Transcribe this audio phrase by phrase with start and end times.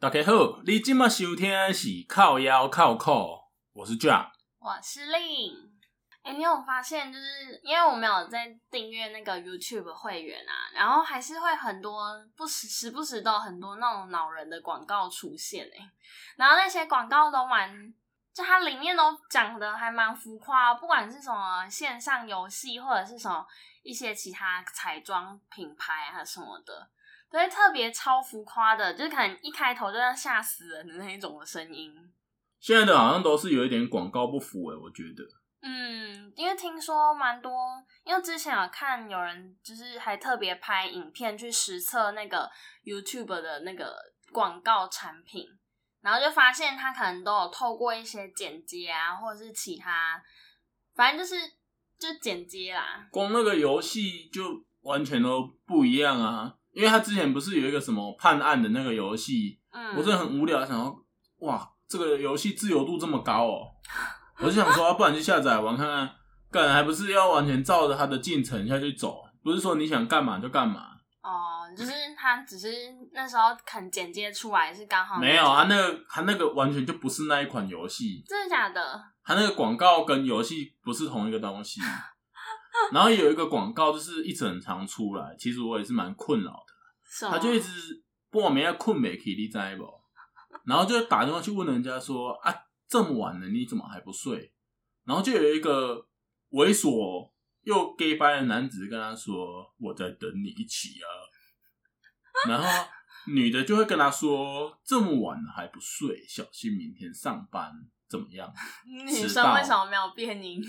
[0.00, 4.28] 大家好，你今麦收听的是靠腰靠靠，我是 Jack，
[4.60, 5.67] 我是 Lin。
[6.28, 15.90] 哎、欸，你有发现，就是因为我没有在订阅那个 YouTube 会员啊，然后还是会很多不时时不时都很多那种恼人的广告出现哎、
[16.36, 17.94] 然后那些广告都蛮，
[18.34, 23.46] 就它里面都讲的还蛮浮夸，不管是什么线上游戏或者是什么
[23.82, 26.90] 一些其他彩妆品牌啊什么的。
[27.30, 32.12] 都会，特别超浮夸的，就是可能一开头就要吓死人的那一种的声音。
[32.60, 35.24] 现在的好像都是有一点广告不符诶，我觉得。
[35.60, 37.52] 嗯，因为听说蛮多，
[38.04, 42.50] 因为之前有看有人就是还特别拍影片去实测那个
[42.84, 43.96] YouTube 的那个
[44.32, 45.46] 广告产品，
[46.00, 50.22] 然后就发现他可能都有透过一些剪接啊，或者是其他，
[50.94, 51.40] 反正就是
[51.98, 53.06] 就剪接啦。
[53.10, 56.54] 光那个游戏就完全都不一样啊。
[56.70, 61.04] 因为他之前不是有一个什么判案的那个游戏，嗯，我真的很无聊，想说
[61.38, 63.66] 哇，这个游戏自由度这么高哦，
[64.40, 66.10] 我就想说，不然就下载玩看看，
[66.50, 70.94] 干还不是要完全照着他的进程下去走，不是说你想干嘛就干嘛。
[71.22, 72.68] 哦，就是他只是
[73.12, 75.18] 那时候肯剪接出来是刚好。
[75.18, 79.02] 没有啊，那个他那个完全就不是那一款游戏，真的假的？
[79.24, 81.80] 他那个广告跟游戏不是同一个东西。
[82.92, 87.28] 然后有一个广告就是一直很常出来，其实我也是蛮困扰的。
[87.28, 87.70] 他就一直
[88.30, 89.84] 不我没要困没体力在不，
[90.64, 92.54] 然后就打电话去问人家说啊，
[92.88, 94.54] 这么晚了你怎么还不睡？
[95.04, 96.08] 然后就有一个
[96.50, 97.30] 猥琐
[97.62, 101.06] 又 gay 白的男子跟他说，我在等你一起啊。
[102.48, 102.90] 然后
[103.26, 107.72] 女的就会跟他说，这么晚了还不睡，小心明天上班
[108.08, 108.52] 怎么样？
[108.86, 110.62] 女生为什么没有变音？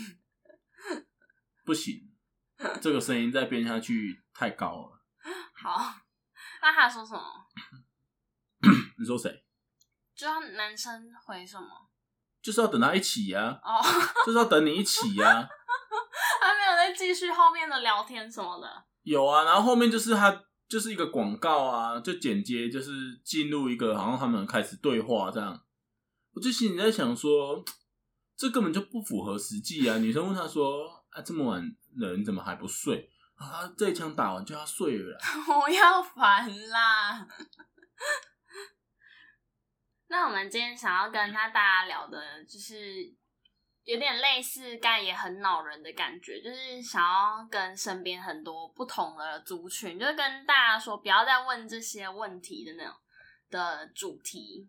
[1.64, 2.10] 不行，
[2.80, 5.02] 这个声音再变下去太高了。
[5.54, 5.78] 好，
[6.60, 7.46] 那他说什么？
[8.98, 9.44] 你说谁？
[10.14, 11.89] 就要男生回什么？
[12.42, 13.78] 就是要等他一起呀、啊。
[13.78, 13.82] 哦，
[14.26, 15.48] 就是要等你一起呀、啊。
[16.40, 18.84] 他没有再继续后面的聊天什么的。
[19.02, 25.60] 有啊，然后后面就是他就是一个广告啊，就剪接，就是进入一个好像他们开始对话这样。
[26.34, 27.64] 我就心里在想说，
[28.36, 29.98] 这根本就不符合实际啊。
[29.98, 30.98] 女生问他说。
[31.10, 31.60] 啊，这么晚
[31.96, 33.68] 人怎么还不睡啊？
[33.76, 35.18] 这一枪打完就要睡了。
[35.60, 37.26] 我要烦啦。
[40.10, 42.74] 那我们今天想要跟他大家聊的，就是
[43.84, 52.92] 有点类似，但也很恼人的感觉，就是想要跟身边很多不同的族群，就是跟大家说，不要再问这些问题的那种
[53.50, 54.68] 的主题。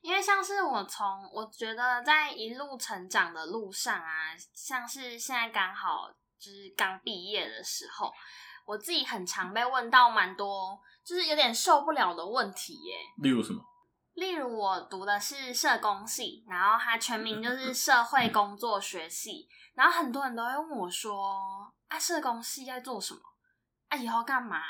[0.00, 8.10] 因为像是我从我觉得在一路成长的路上啊，像是现在刚好就是刚毕业的时候，
[8.64, 12.96] 我自己很常被问到蛮多，就是有点受不了的问题耶。
[13.22, 13.62] 例如什么？
[14.18, 23.20] 例如我读的是社工系，然后它全名就是社会工作学系，然后很多人都会问我说：“啊，社工系在做什么？
[23.88, 24.60] 啊，以后干嘛？”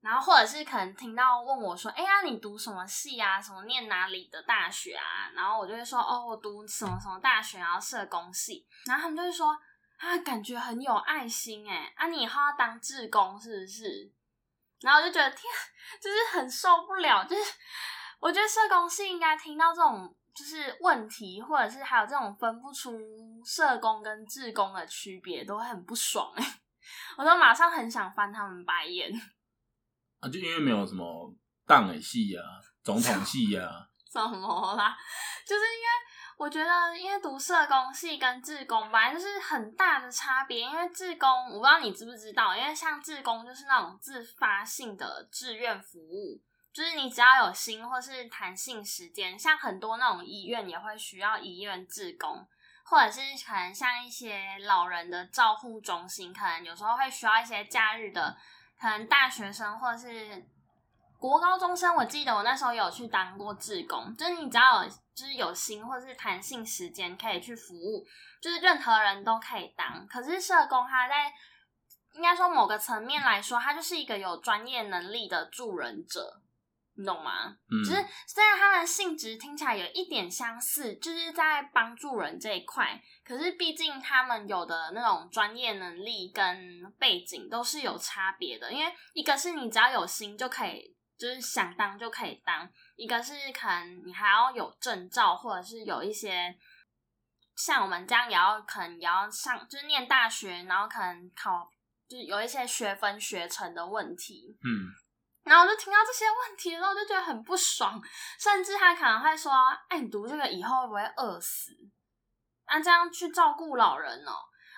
[0.00, 3.38] 然后或者是可能听到问我说：“哎呀，你读什么系啊？
[3.40, 9.56] 什么念哪里的大学啊？”然后我就会说：“哦，我读什么什么大学，然后社工系。”然后他们就会说
[10.00, 14.10] ：“啊，感觉很有爱心哎，啊，你以后要当志工是不是？”
[14.80, 15.42] 然后我就觉得天，
[16.00, 17.42] 就是很受不了，就是
[18.22, 22.96] 我觉得社工系应该听到这种就是问题，或者是还有这种分不出
[23.44, 26.60] 社工跟志工的区别，都会很不爽哎，
[27.18, 29.10] 我都马上很想翻他们白眼。
[30.22, 31.34] 啊，就因为没有什么
[31.66, 32.40] 党委系呀、
[32.84, 34.96] 总统系呀、啊， 什么啦？
[35.44, 35.88] 就是因为
[36.38, 40.60] 我觉得，因为读社工系跟志工本来就是很大的差别。
[40.60, 46.40] 因为志工，我不知道你知不知道，因为像志工就是那种自发性的志愿服务，
[46.72, 52.46] 就是你只要有心或是弹性时间，像很多那种医院也会需要医院志工，
[52.84, 58.36] 或者是可能像一些老人的照护中心，可能有时候会需要一些假日的。
[58.80, 60.44] 可能大学生或者是
[61.16, 68.04] 国高中生，我记得我那时候有去当过志工，就是你只要有就是有心或是弹性时间可以去服务，
[68.40, 70.04] 就是任何人都可以当。
[70.08, 71.32] 可是社工他在
[72.14, 76.40] 应该说某个层面来说，他就是一个有专业能力的助人者。
[77.02, 77.56] 你懂吗？
[77.68, 77.96] 嗯，就是
[78.28, 88.72] 虽然他的性质听起来有一点相似，就是在帮助人这一块，可是毕竟他们有的那种专业能力跟背景都是有差别的。
[88.72, 96.56] 因为一个是你只要有心就可以，就是想当就可以当，一个是可能你还要有证照，或者是有一些
[97.56, 101.68] 像我们这样也要可能也要上，就是念大学，然后可能考，
[102.08, 104.56] 就是有一些学分学成的问题。
[104.62, 105.01] 嗯。
[105.44, 108.00] 然后我就听到这些问题，然后我就觉得很不爽，
[108.38, 109.52] 甚至他可能会说
[109.88, 111.72] ：“哎，你读这个以后会不会饿死？
[112.64, 114.32] 啊，这样去照顾老人哦？”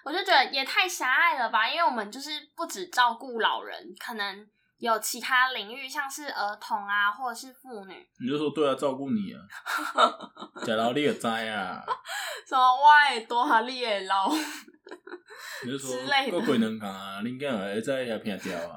[0.05, 4.47] 我就觉得也太狭隘了吧，因为我们就是不止照顾老人，可能
[4.77, 8.07] 有其他领域，像是儿童啊，或者是妇女。
[8.21, 9.41] 你就说对啊，照顾你啊，
[10.67, 11.83] 假老你也知啊，
[12.47, 14.31] 什么我会多哈你也老，
[15.65, 15.97] 你就说
[16.31, 18.77] 过鬼能干啊，你干会在遐偏掉啊？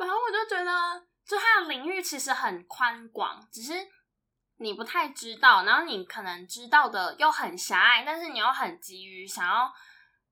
[0.00, 3.74] 反正我就觉得，就它的领域其实很宽广，只是
[4.56, 9.70] 你不太知道，然后你可能知道的又很狭隘，但是你又很急于想要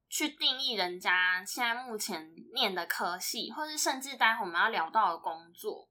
[0.09, 5.87] 去定义人家现在目前念的科系，或是甚至待会我们要聊到的工作，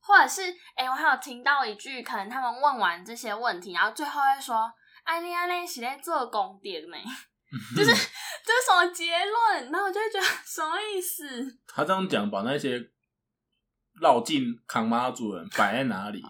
[0.00, 0.42] 或者是
[0.76, 4.72] 哎、欸，我还有听到一句，可能他们问完这些问题，然后最后会说
[5.02, 6.96] ：“哎，你安尼是在做功点呢？”
[7.76, 9.72] 就是这、就是什么结论？
[9.72, 11.58] 然后我就会觉得什么意思？
[11.66, 12.78] 他这样讲，把那些。
[14.00, 16.22] 绕进扛妈祖人摆在哪里？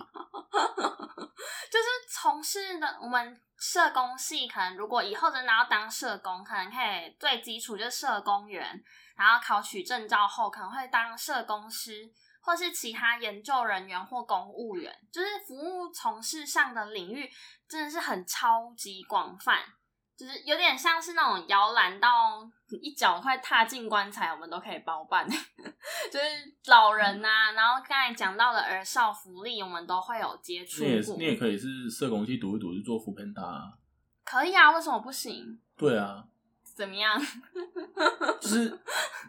[1.71, 8.83] 就是从事的我们社工系，可能如果以后真的要当社工，可能可以最基础就是社工员，
[9.17, 12.11] 然后考取证照后，可能会当社工师，
[12.41, 17.31] 或是其他研究人员或公务员，就是服务从事上的领域
[17.69, 19.59] 真的是很超级广泛。
[20.17, 22.49] 就是有点像是那种摇篮到
[22.81, 25.29] 一脚快踏进棺材，我们都可以包办。
[25.29, 26.25] 就是
[26.67, 30.83] 老人啊，然后刚才讲到的儿少福利，我们都会有接触。
[30.83, 33.73] 你也你也可以是社工去读一读，去做 foodpanda。
[34.25, 35.61] 可以啊，为什么不行？
[35.77, 36.25] 对啊。
[36.75, 37.19] 怎么样？
[38.39, 38.79] 就是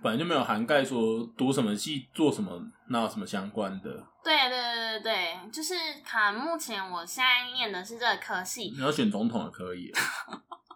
[0.04, 3.90] 本来就没有涵盖说读什么系做什么，那有什么相关的？
[4.22, 5.74] 对对对对对，就是
[6.06, 8.74] 可能目前我现在念的是这个科系。
[8.76, 9.90] 你要选总统也可以。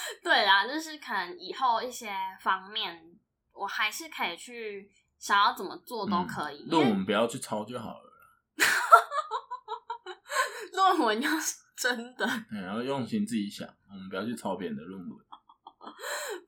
[0.22, 3.18] 对啦，就是可能以后一些方面，
[3.52, 6.64] 我还是可以去想要怎么做都可以。
[6.64, 8.10] 论、嗯、文不要去抄就好了。
[10.72, 15.18] 论文要是 真的，然后用心自己想，我们不要去抄别人的论文，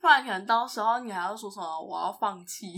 [0.01, 2.77] 不然可能到时候你还要说什么我要放弃，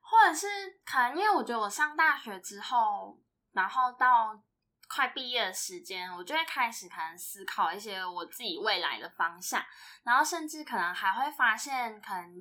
[0.00, 0.46] 或者是
[0.84, 3.20] 可能因为我觉得我上大学之后，
[3.52, 4.42] 然后到。
[4.88, 9.64] 快毕业的时间，我就会开始可能思考一些我自己未来的方向，
[10.02, 12.34] 然后甚至可能还会发现，可能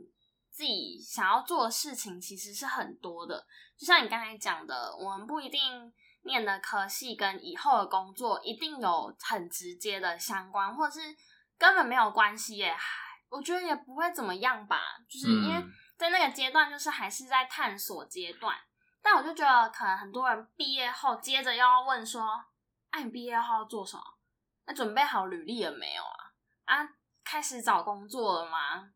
[0.50, 3.46] 自己想要做的事情其实是很多的。
[3.78, 5.92] 就像你刚才讲的，我们不一定
[6.24, 11.16] 念的科系跟以后的工作一定有很直接的相关，或者是
[11.58, 12.76] 根本没有关系耶。
[13.30, 14.80] 我觉得也不会怎么样吧，
[15.10, 15.64] 就是因为
[15.98, 18.56] 在那个阶段，就是还是在探索阶段。
[19.04, 22.42] 但我就觉得，可能很多人毕业后接着又要问说
[22.90, 24.04] ：“哎、你毕业后要做什么？
[24.66, 26.78] 那准备好履历了没有啊？
[26.78, 26.90] 啊，
[27.26, 28.90] 开始找工作了吗？”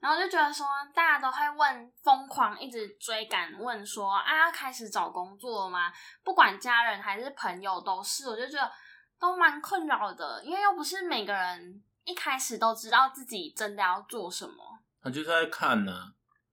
[0.00, 5.92] 然后就觉得说，大家都会问，疯狂一直追赶问说：“啊，要开始找工作了吗？”
[6.24, 8.72] 不管家人还是朋友都是，我就觉得
[9.20, 14.80] 都蛮困扰的，因为又不是每个人一开始都知道自己真的要做什么。
[15.00, 15.92] 他就是在看呢、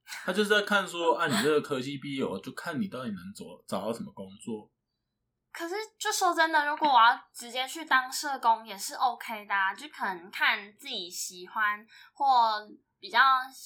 [0.25, 4.69] 他就是在看说，啊，你这个科技毕业，就看你到底能找找到什么工作。
[5.51, 12.67] 可是，就说真的，如果我要直接去当社工，也是 OK 的啊，就可能看自己喜欢或
[12.99, 13.19] 比较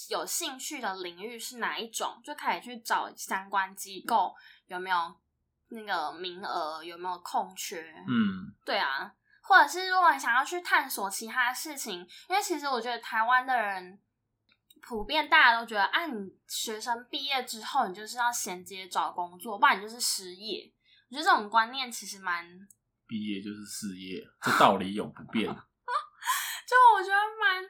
[0.09, 4.33] 有兴趣的领域是哪一种，就可以去找相关机构
[4.67, 5.15] 有没有
[5.69, 7.81] 那个名额，有没有空缺。
[8.07, 13.99] 嗯，对啊，或者是如果你想要去探索其他事情，因为其实我觉得台湾的人。
[14.85, 20.69] 普遍大家都觉得，啊，你学生毕业之后，你就是要衔接找工作，不然你就是失业。
[21.09, 22.45] 我觉得这种观念其实蛮……
[23.07, 25.47] 毕业就是失业，这道理永不变。
[26.67, 27.63] 就我觉得蛮，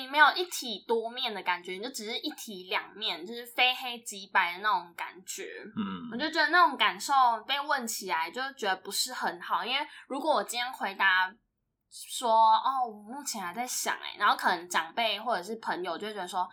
[0.00, 5.50] 你没有一体多面的感觉，你就只是一体两面，就是非黑即白的那种感觉。
[5.76, 7.12] 嗯，我就觉得那种感受
[7.46, 9.64] 被问起来，就觉得不是很好。
[9.64, 11.34] 因为如果我今天回答。
[11.90, 16.48] 说哦，我目前还在想哎，然后可能长辈或者是朋友就会觉得说，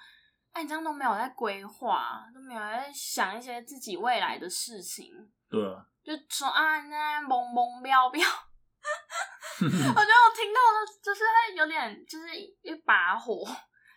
[0.52, 5.14] 哎，你这样都没有在规划，都没有在想一些自己未来的事情。
[5.48, 8.22] 对啊，就说啊，你在懵懵飙飙。
[9.60, 13.48] 我觉得我听到的就是会有点，就是一把火，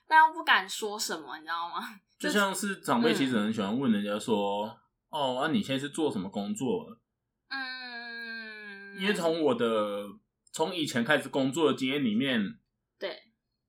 [0.07, 1.81] 但又不敢说什么，你知道吗？
[2.19, 6.87] 就，就像是长辈其实很喜欢问人家说，嗯、哦，那、啊、你现在是做什么工作？
[7.49, 9.67] 嗯，因为从我的。
[10.53, 12.59] 从以前开始工作的经验里面，
[12.99, 13.17] 对，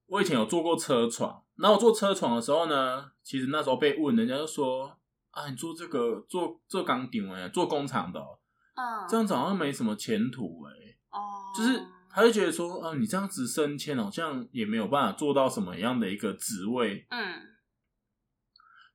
[0.08, 1.44] 我以前有做过车床。
[1.58, 4.98] 然后我做车床的时候呢，其实那时候被问，人家就说
[5.30, 8.40] ：“啊，你做这个做做钢钉哎，做工厂的、喔，
[8.76, 10.98] 嗯，这样子好像没什么前途哎、欸。
[11.12, 17.06] 哦，就是他就觉得说，啊，你这样子升迁好像也没有办法做到什么样的一个职位。
[17.10, 17.50] 嗯。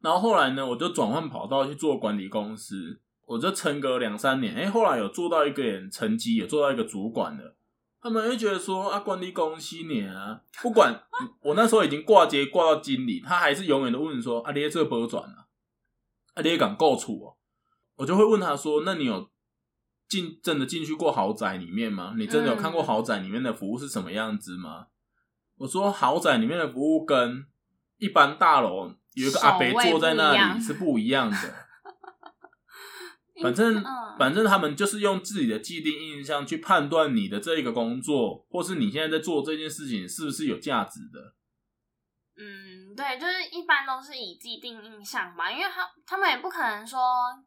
[0.01, 7.56] 然后后来呢，我就转换跑道去做管理公司，我就撑个两三年，哎、欸，后来有做到一个人成绩，有做到一个主管了。
[8.07, 11.03] 他们会觉得说啊，管理恭喜你啊，不管
[11.43, 15.47] 我那时候已经挂阶挂到经理，他还是永远都问说啊，你这波转啊，
[16.35, 17.35] 啊，你也敢够处哦？
[17.97, 19.29] 我就会问他说，那你有
[20.09, 22.15] 进真的进去过豪宅里面吗？
[22.17, 24.83] 你真的有看过豪宅里面的服务是什么样子吗？
[24.83, 24.87] 嗯、
[25.57, 27.45] 我说豪宅里面的服务跟
[27.99, 31.66] 一般大楼有一个阿伯坐在那里是不一样的。
[33.43, 33.85] 反正，
[34.19, 41.35] 反正他们就是用自己的既定印象去判断你的这一个工作，或是你现在在做这件事情是不是有价值的。
[42.39, 46.99] 嗯，对，就是一般都是以既定印象吧，因为他他们也不可能说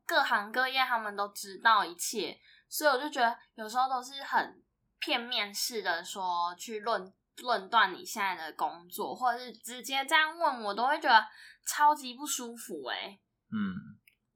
[0.05, 4.62] 各行各业他们都知道一切，所以我就觉得有时候都是很
[5.00, 11.25] 片面式的说去论论断你现在的工作，或者是直接这样问我，都会觉得
[11.65, 13.19] 超级不舒服哎、欸。
[13.51, 13.88] 嗯。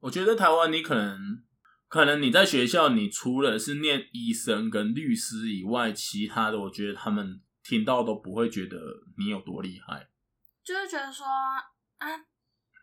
[0.04, 1.42] 我觉得台湾，你可能
[1.88, 8.76] 可能你在学校，你除了是念医生跟律师以外，其他的我觉得他们听到都不会觉得
[9.16, 10.06] 你有多厉害，
[10.62, 12.06] 就是觉得说啊，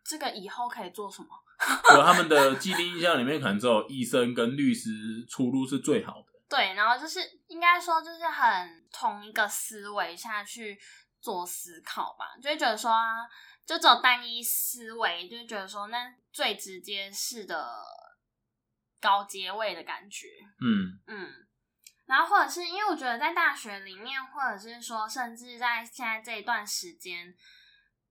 [0.03, 1.27] 这个以后可以做什么？
[1.95, 4.89] 有他们的既定印象里面，可能只有医生跟律师
[5.29, 6.27] 出路是最好的。
[6.49, 10.75] 对，然后就是应该说，就是很同一个思维下去
[11.19, 13.29] 做思考吧，就会觉得说啊。
[13.71, 17.73] 就只有单一思维，就是觉得说那最直接式的
[18.99, 20.27] 高阶位的感觉，
[20.59, 20.99] 嗯。
[21.07, 21.47] 嗯，
[22.05, 27.33] 然后或者是因为我觉得在大学里面，或者是说甚至在现在这一段时间，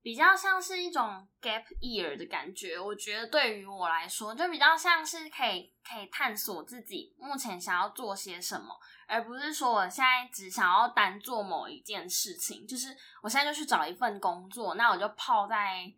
[0.03, 2.79] 比较像是一种 gap year 的感觉。
[2.79, 8.79] 我觉得对于我来说，就比较像是可以可以探索自己目前想要做些什么。
[9.07, 15.93] 而不是说我现在只想要单做某一件事情，就是我现在就去找一份工作，那我就泡在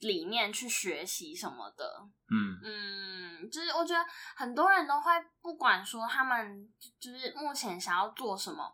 [0.00, 2.06] 里面去学习什么的。
[2.30, 4.04] 嗯嗯，就是我觉得
[4.36, 5.10] 很多人都会
[5.40, 6.68] 不管说他们
[7.00, 8.70] 就是目前想要做什么，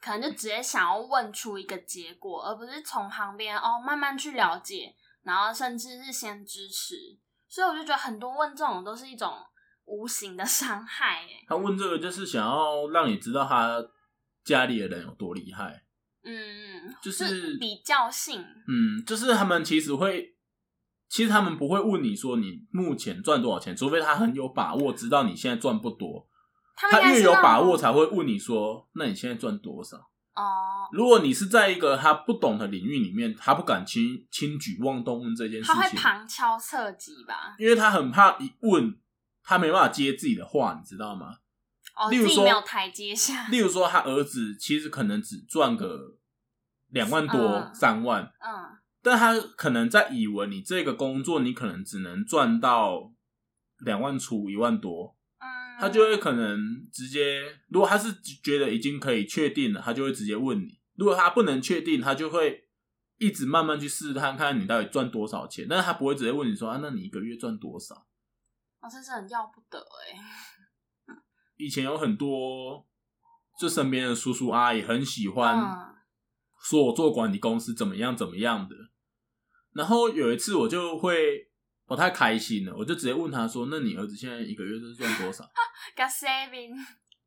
[0.00, 6.94] 可能就直接想要问出一个结果，而不是从旁边哦慢慢去了解，然后甚至是先支持。
[7.48, 9.32] 所以我就觉得很多问这种都是一种。
[9.90, 13.82] 无形的伤害，他问这个就是想要让你知道他
[14.44, 15.82] 家里的人有多厉害。
[16.22, 18.38] 嗯，就是比较性。
[18.42, 20.36] 嗯，就是他们其实会，
[21.08, 26.28] 其实他们不会问你说你目前赚多少钱，除非他很有把握知道你现在赚不多。
[26.78, 29.96] 他越有把握才会问你说，那你现在赚多少？
[30.34, 37.56] 哦，如果你是在一个他不懂的领域里面，他不敢轻轻举妄动问这件事情，他会旁敲侧击吧？
[37.58, 38.98] 因为他很怕一问。
[39.50, 41.38] 他没办法接自己的话，你知道吗？
[41.96, 43.46] 哦，例如说，没有台阶下。
[43.48, 46.18] 例如说，他儿子其实可能只赚个
[46.88, 53.10] 两万多、三万，嗯，但他可能在以为你这个工作，你可能只能赚到
[53.78, 55.17] 两万出一万多，嗯，
[55.80, 56.58] 他就会可能
[56.92, 62.68] 直接，如果他是觉得已经可以确定了，他就会直接问你；如果他不能确定，他就会
[63.18, 68.06] 一直慢慢去试探，看看你到底赚多少钱，但是他不会直接问你说啊，那你一个月赚多少？
[68.80, 71.14] 我真是很要不得哎、欸！
[71.56, 72.86] 以前有很多，
[73.58, 75.96] 就身边的叔叔阿姨很喜欢
[76.62, 78.76] 说我做管理公司怎么样怎么样的。
[79.72, 81.47] 然后有一次我就会
[81.88, 85.42] 不太开心了，我就直接问他说：“那你儿子现在一个月是赚多少？”
[85.96, 86.74] Got saving。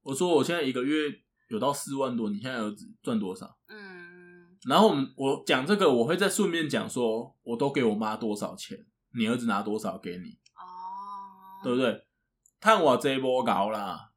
[0.03, 1.11] 我说：“我现在一个月
[1.49, 4.55] 有到四万多，你现在儿子赚多少？”嗯。
[4.69, 8.77] 然后我们我讲这个，我会再顺便讲说，我都给我妈多少钱，
[9.15, 10.37] 你儿子拿多少给你。
[10.55, 10.63] 哦
[11.63, 12.05] 对不对？
[12.59, 14.11] 看我这波搞啦，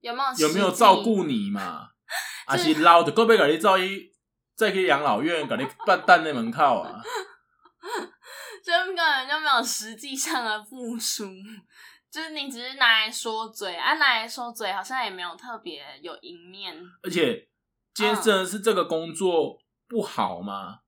[0.00, 1.90] 有没有有没有照顾你嘛？
[2.46, 4.12] 还是老的够不给你照一
[4.56, 7.00] 再去养老院给你办办那门靠啊？
[8.64, 11.24] 就根本就没有实际上的付出，
[12.10, 16.74] 就是你只是拿来说嘴，啊，拿来说嘴，好像也没有特别有赢面。
[17.02, 17.48] 而且，
[17.92, 20.54] 今天真的是这个工作不好吗？
[20.54, 20.80] 啊、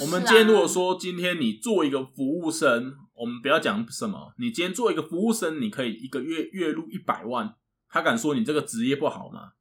[0.00, 2.96] 我们今天如果说今天你做一个服务生。
[3.16, 7.54] 我们不要讲什么，你今天做一个服务生，你可以一个月月入一百万，
[7.88, 9.52] 他敢说你这个职业不好吗？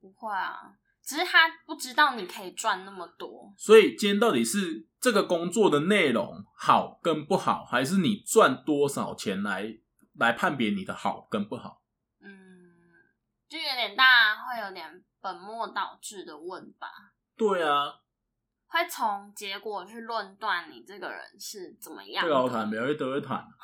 [0.00, 0.72] 不会啊，
[1.06, 3.54] 只是他不知道你可以赚那么多。
[3.56, 9.78] 所以今天到底是这个工作的内容好跟不好，还是你赚多少钱来
[10.14, 11.80] 来判别你的好跟不好？
[12.20, 12.28] 嗯，
[13.48, 16.88] 就有点大，会有点本末倒置的问吧？
[17.36, 18.00] 对啊，
[18.66, 22.24] 会从结果去论断你这个人是怎么样。
[22.24, 23.46] 这个好谈，不要一堆会谈。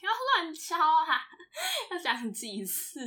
[0.00, 0.12] 不要
[0.42, 1.22] 乱敲啊！
[1.92, 3.00] 要讲几次？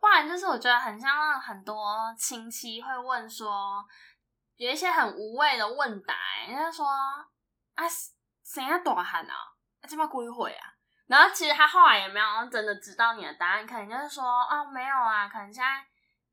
[0.00, 3.84] 不然就是我觉得很像很多亲戚会问说，
[4.56, 6.14] 有一些很无谓的问答，
[6.48, 7.84] 人家说啊，
[8.42, 9.34] 谁要大汉啊？
[9.82, 10.72] 啊，这么归回啊？
[11.06, 15.86] 然后其实他后来也没有真的知道你的答案，可能就是说啊，没有啊，可能现在。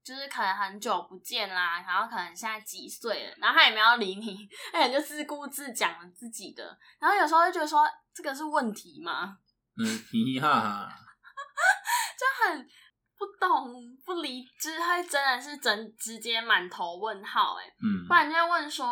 [0.07, 9.37] 就是可能很久不见啦，然后可能现在几岁了，然后他也没有理你，他可能就自顾自讲了自己的，然后有时候就觉得说这个是问题吗？
[9.75, 10.89] 嗯，嘻嘻哈哈，
[12.17, 12.69] 就很
[13.17, 18.87] 不懂不理智，他真的是真直接满头问号哎，嗯，不然就会问说，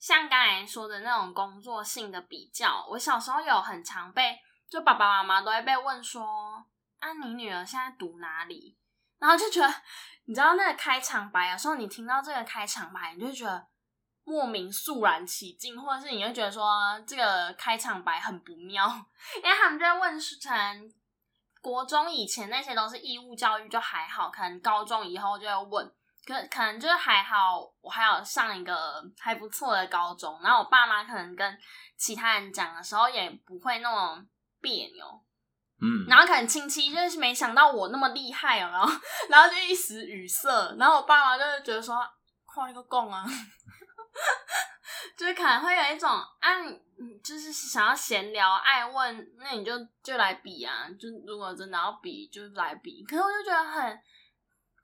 [0.00, 6.22] 像刚才说的那种工作性的比较，我小时候有很常被，就爸爸妈妈都会被问说，
[6.98, 8.76] 啊，你女儿现在读哪里？
[9.18, 9.74] 然后就觉得。
[10.26, 13.66] 你知道那个开场白，有时候你听到这个开场白，你就觉得
[14.24, 18.86] 莫名肃然起敬，或者是你会觉得说这个开场白很不妙，
[19.36, 20.50] 因为他们就会问成
[21.64, 25.90] 国中以前那些都是义务教育就还好，可能高中以后就要问，
[26.26, 31.58] 可可能就是还好，我还有上一个还不错的高中，然后我爸妈可能跟
[31.96, 34.22] 其他人讲的时候也不会那么
[34.60, 35.06] 别扭。
[35.80, 38.92] 嗯，然后可能亲戚就是没想到我那么厉害哦，然后
[39.30, 41.96] 然后就一时语塞，然后我爸妈就会觉得说，
[42.44, 43.24] 换一个供啊，
[45.16, 46.08] 就是可能会有一种
[46.40, 46.76] 按、啊，
[47.22, 53.98] 就是想要闲聊爱问，那你就就来比啊，就如果真的要比就来比，可是我就觉得很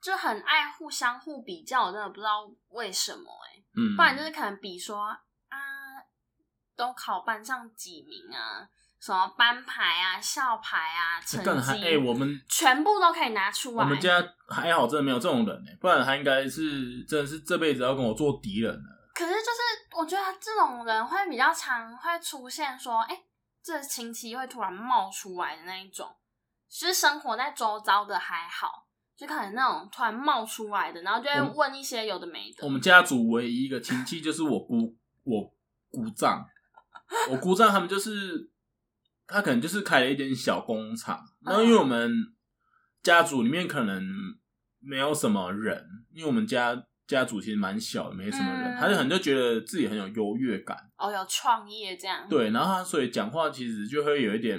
[0.01, 5.57] 就很爱互相互比较，我真的不知道为什么哎、欸，嗯，不然就是可能比说啊，
[6.75, 8.69] 都考班上几名啊。
[9.01, 13.83] 什么班牌啊、校牌啊、成绩，哎、欸，我们全部都可以拿出来。
[13.83, 19.00] 我们家还好，真的没有这种人呢，不然他应该是真的是这辈子要跟我做敌人了。
[19.21, 23.25] 可是就是我觉得这种人会比较常会出现，说，哎、欸，
[23.63, 26.15] 这亲戚会突然冒出来的那一种。
[26.67, 32.63] 其实生活在周遭的还好，就可能那种突然冒出来的，然后就会问一些有的没的。
[32.63, 35.53] 我，我们家族唯一一个亲戚就是我姑，我
[35.89, 36.45] 姑丈，
[37.29, 38.49] 我姑丈他们就是。
[39.27, 42.11] 他可能就是开了一点小工厂，然后因为我们
[43.01, 44.03] 家族里面可能
[44.81, 46.75] 没有什么人，因为我们家
[47.11, 50.77] 家族其实蛮小的，没什么人，嗯、他就很就觉得自己很有优越感。
[50.97, 52.25] 哦，有创业这样。
[52.29, 54.57] 对，然后他所以讲话其实就会有一点，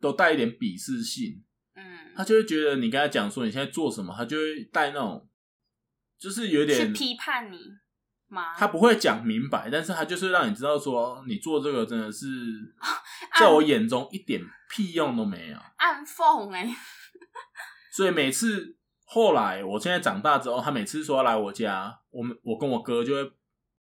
[0.00, 1.44] 都带一点鄙视性。
[1.76, 5.28] 嗯，他就会觉得你跟他讲说你现在做什么，他就会带那种，
[6.18, 7.58] 就是有点去批判你。
[8.58, 12.26] 他不会讲明白，但是他就是让你知道说，你做这个真的是
[13.38, 16.74] 在我眼中一点屁用都没有，暗讽哎。
[17.94, 18.74] 所以每次
[19.12, 23.30] 后来，我现在长大之后，他每次说要来我家，我们我跟我哥就会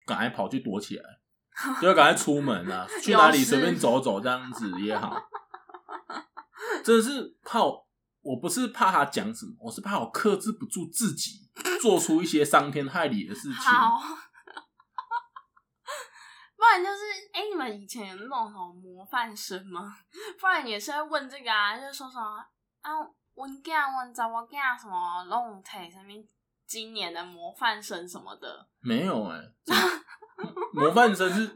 [0.05, 1.03] 赶快跑去躲起来，
[1.81, 5.21] 就会赶快出门啊， 去哪里随便走走这样子也好。
[6.85, 7.85] 真的是怕我，
[8.21, 11.49] 我不是怕他讲什么，我是怕我克制不住自己，
[11.81, 13.61] 做出一些伤天害理的事情。
[16.55, 16.97] 不然就是，
[17.33, 19.97] 哎、欸，你们以前有那种什么模范生吗？
[20.39, 22.37] 不然也是在问这个啊，就是说什么
[22.81, 22.91] 啊，
[23.39, 26.11] 我囝问查某囝什么拢提什么
[26.67, 29.53] 今年的模范生什么的， 没有哎、欸，
[30.75, 31.47] 模范生是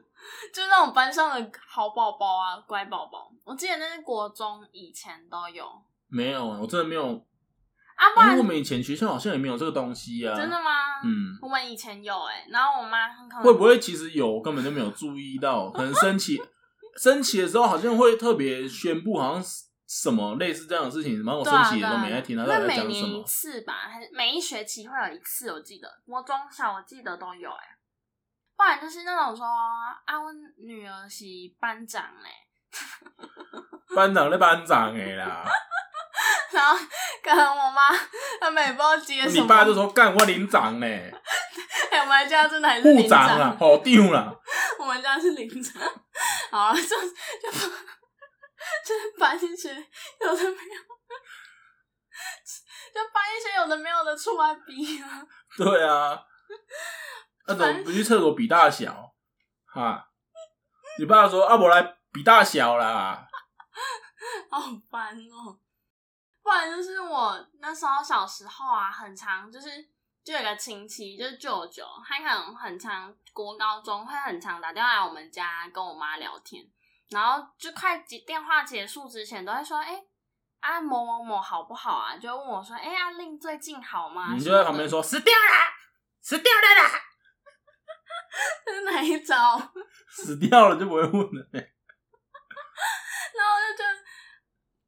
[0.54, 3.30] 就是那种班上的好宝宝啊，乖宝宝。
[3.44, 5.70] 我记得那是国中以前都有，
[6.08, 7.04] 没有，我真的没有。
[7.96, 10.34] 啊，不然，我们以前学校好像也没有这个东西啊。
[10.38, 11.02] 真的吗？
[11.04, 13.10] 嗯，我们以前有哎、欸，然后我妈
[13.44, 15.70] 会不会其实有，根本就没有注意到？
[15.70, 16.42] 可能升旗
[16.96, 19.44] 升旗的时候好像会特别宣布，好像
[20.02, 21.16] 什么类似这样的事情。
[21.16, 22.88] 什么我升旗的时候没在听，他到底在讲什么？
[22.90, 25.52] 每年一次吧，还是每一学期会有一次？
[25.52, 27.78] 我记得，我中小我记得都有哎、欸。
[28.56, 31.26] 不然就是那种说啊，我女儿是
[31.60, 35.46] 班长哎、欸， 班长的班长哎啦。
[36.52, 36.78] 然后
[37.24, 37.82] 可能我妈
[38.40, 40.86] 她们也不知道接什么，你爸就说干我领长呢。
[40.88, 41.12] 哎，
[42.02, 44.34] 我们家真的还是领长啊，好丢啦。
[44.80, 45.82] 我们家是领长，
[46.52, 47.70] 好了，就就
[48.86, 50.82] 就是搬一些有的没有，
[52.94, 55.28] 就搬一些有的没有的出来比啊。
[55.58, 56.26] 对啊，
[57.48, 59.14] 那怎么不去厕所比大小？
[59.66, 60.10] 哈，
[61.00, 63.28] 你爸说啊，我来比大小啦。
[64.50, 65.60] 好烦哦。
[66.42, 69.70] 不然就是我那时候小时候啊，很常就是
[70.26, 76.62] 就有个亲戚，就是舅舅，他可能很常国高中会很常打电话来我们家跟我妈聊天，
[77.10, 80.08] 然后就快结电话结束之前都会说，哎、欸，
[80.62, 82.18] 啊某某某好不好啊？
[82.18, 84.34] 就问我说，哎、欸，阿令最近好吗？
[84.34, 85.74] 你就在旁边说死掉了，
[86.22, 86.90] 死掉了啦！
[88.66, 89.62] 这是哪一招？
[90.10, 91.48] 死掉了就不会问了。
[93.36, 93.90] 然后我就觉得，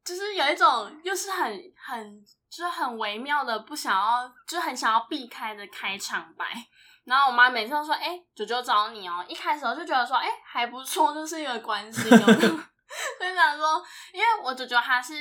[0.04, 6.44] 就是有一种，又是很很，就是很微妙的，不想要，就很想要避开的开场白。
[7.06, 12.02] 然后我妈每次都说：“哎、欸，舅舅找你哦。”一开始我就觉得说：“哎、欸，还不错，就是一个关心。”
[13.18, 15.14] 所以想说，因为我舅舅他是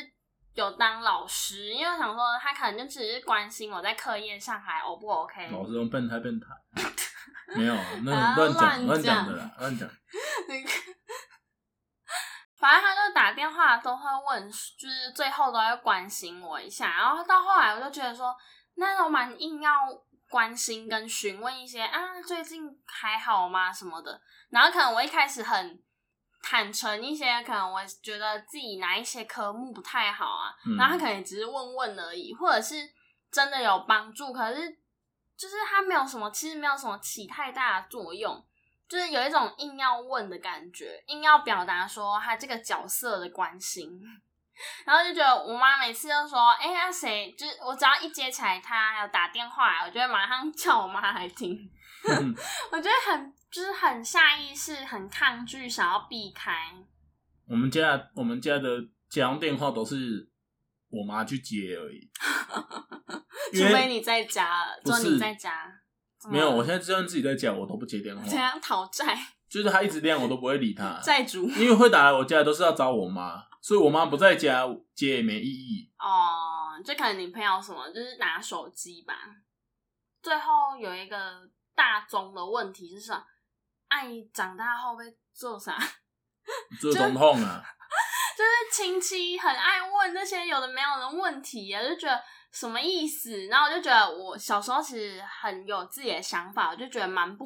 [0.55, 5.47] 有当老师，因为我想说他可能就只是关心我在课业上还 O 不 OK。
[5.51, 6.47] 老师用变态变态，
[7.55, 9.87] 没有，那乱讲乱讲的啦，乱讲。
[12.57, 16.87] 反正他就打电话都会问，就是最后都会关心我一下。
[16.87, 18.35] 然后到后来我就觉得说，
[18.75, 19.71] 那种蛮硬要
[20.35, 24.21] 关心跟询问一些啊，最近还好吗什么的。
[24.49, 25.81] 然后可能我一开始很
[26.43, 32.75] 坦诚一些，可能我觉得自己哪一些科目不太好啊，嗯、然后他可能也只是问问而已，或者是
[33.31, 34.77] 真的有帮助，可是
[35.37, 38.45] 就是他没有什么，其实没有什么起太大的作用。
[38.89, 44.01] 就是有一种硬要问的感觉，硬要表达说他这个角色的关心，
[44.85, 51.57] 然后就觉得我妈每次都说：“哎、欸，那谁？”就是我只要一接起来，他要打电话，我就会马上叫我妈来听。
[52.71, 56.73] 我觉得很就是很下意识，很抗拒，想要避开。
[57.47, 60.29] 我们家我们家的家用电话都是
[60.89, 62.09] 我妈去接而已，
[63.53, 65.71] 除非你在家，说你在家。
[66.27, 68.23] 没有，我现在就算自己在家，我都不接电话。
[68.27, 69.15] 怎样讨债？
[69.47, 70.99] 就是他一直亮，我都不会理他。
[71.03, 75.91] 债主，因为会打来我家都是要找我妈，所以我妈不在家接也没意义。
[75.97, 79.15] 哦，就可能你朋友什么，就是拿手机吧。
[80.21, 83.25] 最后有一个大宗的问题是什么？
[83.87, 85.75] 爱长大后会做啥？
[86.79, 87.63] 做总统啊？
[88.37, 92.21] 就是亲戚很爱问那些有的没有的问题啊，就觉得。
[92.51, 93.47] 什么意思？
[93.47, 97.45] 然后我就觉得我小时候其实很有自己的想法，我就觉得蛮不，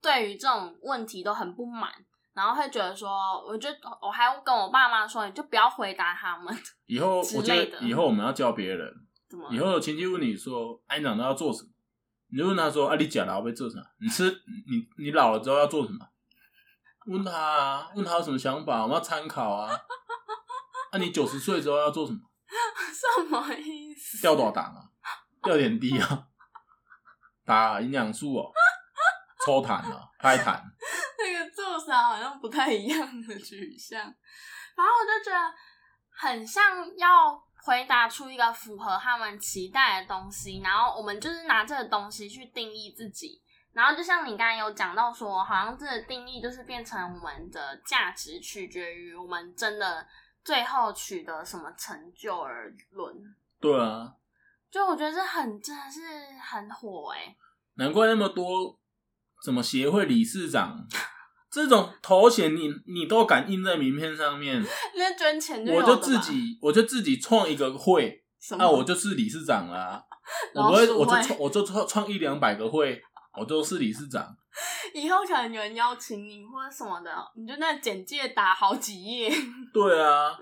[0.00, 1.92] 对于这种问题都很不满，
[2.38, 3.10] 然后会觉得说，
[3.44, 3.68] 我就
[4.00, 6.56] 我还跟我爸妈说，你就不要回答他们。
[6.86, 8.88] 以后 我觉得以后我们要教别人，
[9.50, 11.68] 以后有亲戚问你说，哎，你长大要做什么？
[12.30, 13.82] 你就问他说，啊，你假老会做什么？
[14.00, 15.98] 你吃你你老了之后要做什么？
[17.06, 19.76] 问他啊，问他有什么想法，我们要参考啊。
[20.92, 22.20] 啊，你九十岁之后要做什么？
[22.94, 24.22] 什么意思？
[24.22, 24.78] 掉多少档啊？
[25.42, 26.26] 掉点滴啊？
[27.44, 28.52] 打营养素哦？
[29.44, 30.08] 抽痰啊？
[30.20, 30.62] 拍痰？
[31.18, 34.00] 那个做啥好像不太一样的取向。
[34.00, 35.54] 然后我就觉得
[36.10, 43.42] 很像要回答出一个符合他们期待的东西，然后我们就是拿这个东西去定义自己。
[43.72, 50.06] 然后就像你刚才有讲到说，好像这个定义就是变成我们的价值取决于我们真的。
[50.44, 53.14] 最后取得什么成就而论？
[53.60, 54.14] 对啊，
[54.70, 56.00] 就我觉得这很真的是
[56.40, 57.36] 很火哎，
[57.74, 58.77] 难怪那么多
[59.44, 60.86] 什么协会理事长
[61.50, 64.62] 这种头衔，你你都敢印在名片上面？
[64.96, 68.22] 那捐钱就我就自己我就自己创一个会，
[68.58, 70.04] 那我就是理事长啦。
[70.54, 73.00] 我不会，我就创我就创创一两百个会，
[73.38, 74.36] 我都是理事长。
[74.92, 79.30] 以后可能有人邀请你或者什么的，你就那简介打好几页。
[79.72, 80.36] 对啊，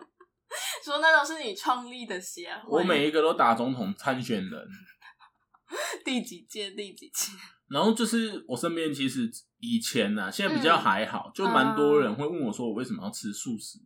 [0.85, 2.81] 说那都是你创立的协会。
[2.81, 4.69] 我每一个都打总统参选人，
[6.05, 7.33] 第几届第几届。
[7.69, 13.81] 然后就是我身边其实以前呢、啊，现在比较还好，嗯、就蛮多人会问我说我为什么要吃素食。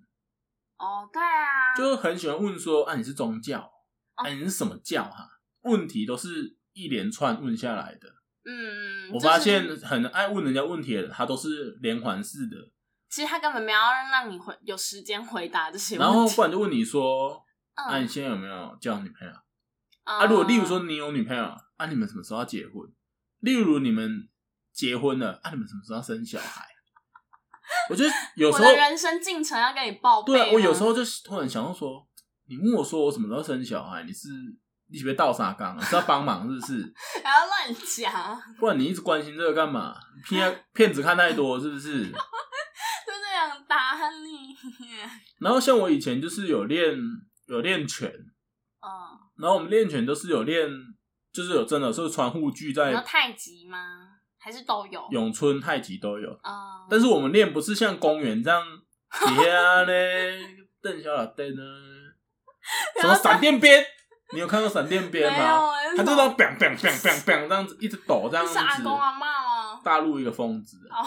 [0.77, 3.71] 哦，对啊，就很喜欢问说啊，你是宗教？
[4.15, 5.05] 啊，你是什么教？
[5.05, 5.27] 哈，
[5.63, 8.09] 问题都是一连串问下来的。
[8.45, 12.57] 嗯，我发现很爱问人家问题的人，他都是连环式的。
[13.09, 16.13] 其实他根本没有让让你回有时间回答这些问题。
[16.13, 17.43] 然后不然就问你说
[17.75, 19.35] ：“嗯、啊，你现在有没有交女朋友？”
[20.19, 21.45] 嗯、啊，如果例如说你有女朋友，
[21.77, 22.75] 啊，你们什么时候要结婚？
[23.41, 24.29] 例如你们
[24.73, 26.67] 结婚了，啊，你们什么时候要生小孩？
[27.89, 30.33] 我觉得有时候人生进程要跟你报备。
[30.33, 32.07] 对啊，我有时候就突然想到说，
[32.49, 34.29] 你问我说我什么时候生小孩，你是？
[34.93, 35.81] 你是不是倒沙缸？
[35.81, 36.93] 是要帮忙是不是？
[37.23, 38.43] 还要乱讲？
[38.59, 39.95] 不然你一直关心这个干嘛？
[40.29, 42.07] 骗骗子看太多是不是？
[42.11, 42.17] 就
[43.07, 44.57] 这样打你。
[45.39, 46.99] 然后像我以前就是有练
[47.47, 48.91] 有练拳，嗯，
[49.41, 50.69] 然后我们练拳都是有练，
[51.33, 52.91] 就是有真的是穿护具在。
[52.91, 53.79] 有太极吗？
[54.39, 55.07] 还是都有？
[55.11, 56.31] 咏春、太极都有。
[56.31, 58.63] 嗯，但是我们练不是像公园这样，
[59.11, 60.39] 天嘞，
[60.83, 61.63] 瞪小老瞪呢，
[63.01, 63.85] 什么闪电鞭？
[64.33, 65.73] 你有看过闪电鞭吗？
[65.97, 68.53] 他就这样 bang bang bang bang bang 这样子一直抖这样子。
[68.53, 69.81] 是阿公阿嬷吗？
[69.83, 70.77] 大陆一个疯子。
[70.91, 71.05] 哦。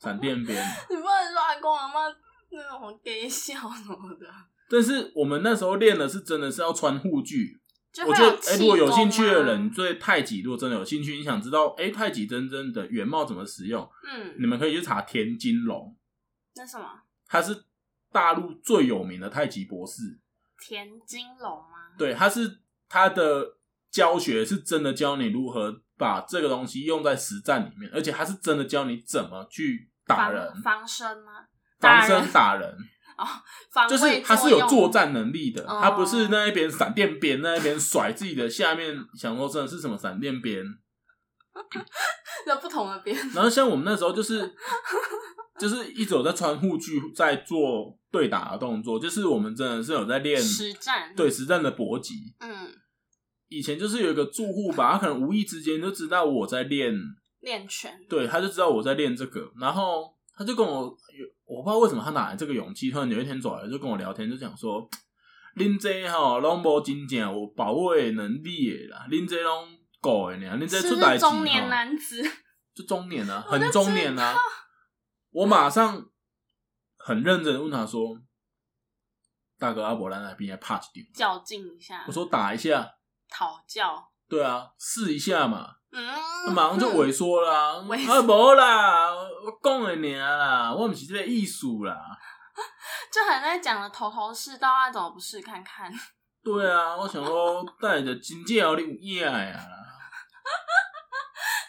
[0.00, 0.56] 闪电鞭。
[0.90, 1.94] 你不能说阿公阿妈
[2.50, 4.26] 那种给笑什么的。
[4.70, 7.58] 但是我们那时候练的是真的是要穿护具，
[8.06, 13.88] 我觉得，哎、欸，如果有兴趣的人对太极如果真的有兴趣，你想知道，哎、欸，太极真正的原貌怎么使用？
[14.04, 15.96] 嗯，你们可以去查田金龙。
[16.54, 16.86] 那什么？
[17.26, 17.64] 他是
[18.12, 20.18] 大陆最有名的太极博士。
[20.60, 21.94] 田金龙吗？
[21.96, 22.58] 对，他是
[22.88, 23.56] 他的
[23.90, 30.62] 教学是真的教你如何把这个东西用在实战里面，而且他是真的教你怎么去打人。
[30.62, 31.46] 防身吗？
[31.78, 32.76] 防身打人。
[33.18, 33.26] 哦，
[33.70, 40.64] 防就是他是有作战能力的，他不是那一边闪电鞭，那一边甩自己的下面，想说真的是什么闪电鞭，
[42.46, 43.16] 那不同的鞭。
[43.34, 44.54] 然后像我们那时候就是。
[45.58, 48.96] 就是一直有在穿护具，在做对打的动作。
[48.96, 52.14] 就是我们真的是有在练实战，对实战的搏击。
[52.38, 52.72] 嗯，
[53.48, 56.94] 以前就是有一个住户吧，他可能无意之间就知道我在练
[57.40, 60.96] 练拳，对，他就知道我在练这个，然后他就跟我，
[61.48, 64.86] 我不知道为什么他哪来这个勇气，突然有一天走来就跟我聊天，就讲说
[65.56, 69.66] ：“恁这吼拢无真正有把握的能力的啦，恁这拢
[70.00, 72.22] 狗的呢，恁这出代志中年男子，
[72.74, 74.36] 就中年啊， 很中年啊。”
[75.32, 76.06] 我马上
[76.98, 78.20] 很认真的问他说
[79.58, 82.92] ：“大哥阿伯来那边来拍一点，较劲一下。”我说：“打一下，
[83.30, 85.77] 讨教。”对啊，试一下嘛。
[85.90, 87.78] 嗯，马上就萎缩了啊！
[87.80, 91.96] 无啦，我讲的尔啦，我唔是这个艺术啦。
[93.10, 95.90] 就很在讲的头头是道啊，怎么不试看看？
[96.42, 99.60] 对啊，我想说带着金戒有你有影呀。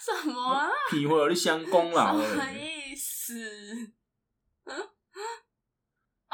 [0.04, 0.68] 什么啊？
[0.90, 2.14] 皮会有你相公啦？
[2.98, 3.94] 是，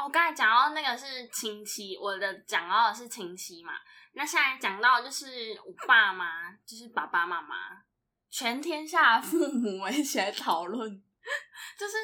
[0.06, 3.72] 我刚才讲到那个是亲戚，我的讲到的是亲戚嘛。
[4.12, 7.56] 那现在讲到就是我爸妈，就是爸爸妈妈，
[8.30, 10.88] 全天下的父母一起来讨论，
[11.76, 11.94] 就是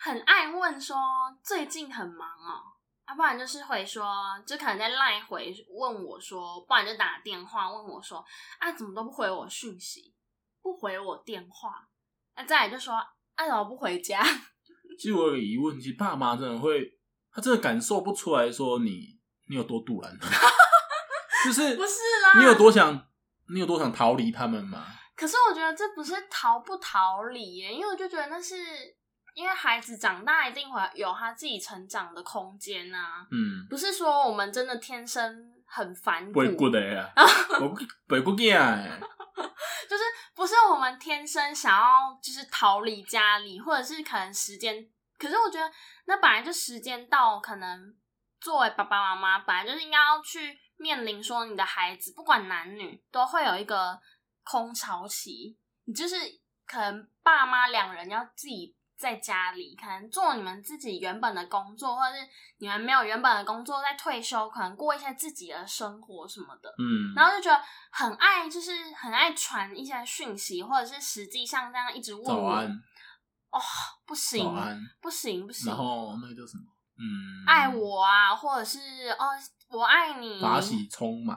[0.00, 0.96] 很爱问说
[1.40, 4.12] 最近很忙哦，啊，不然就是会说，
[4.44, 8.24] 就可能在赖回问我说，不然就打电话问我说，
[8.58, 10.12] 啊，怎么都不回我讯息，
[10.60, 11.88] 不回我电话，
[12.34, 13.00] 那再来就说。
[13.38, 14.22] 为什么不回家？
[14.96, 16.96] 其实我有疑问，其实爸妈真的会，
[17.34, 19.18] 他真的感受不出来说你
[19.48, 20.16] 你有多赌烂，
[21.44, 22.38] 就是不是啦？
[22.38, 23.06] 你有多想，
[23.52, 24.84] 你有多想逃离他们吗？
[25.16, 28.56] 可是我觉得这不是逃不逃离耶，因为我就觉得那是
[29.34, 33.26] 因为孩子长大一定会有他自己成长的空间啊。
[33.30, 37.10] 嗯，不是说我们真的天生很反骨 的呀，
[38.06, 39.00] 背骨囝哎。
[39.88, 44.86] 就是不是我们天生想要就是逃离家里，或者是可能时间，
[45.22, 45.72] 可是我觉得
[46.06, 47.94] 那本来就时间到，可能
[48.40, 54.00] 作为爸爸妈妈，本来就是应该要去面临说你的孩子不管男女都会有一个
[54.42, 56.16] 空巢期，你就是
[56.66, 58.74] 可能爸妈两人要自己。
[58.94, 62.22] 在家里可能做你们自己原本的工作，或者是
[62.58, 72.62] 你们没有原本的工作，在退休可能过一些自己的生活什么的，嗯，然后就觉得很爱，就是很爱传一些讯息，或者是实际上这样一直问我，
[73.52, 73.60] 哦，
[74.04, 76.64] 不行，早安，不行不行，然后那个叫什么？
[76.98, 78.78] 嗯，爱我啊，或者是
[79.18, 79.26] 哦，
[79.68, 81.36] 我爱你，法喜充满，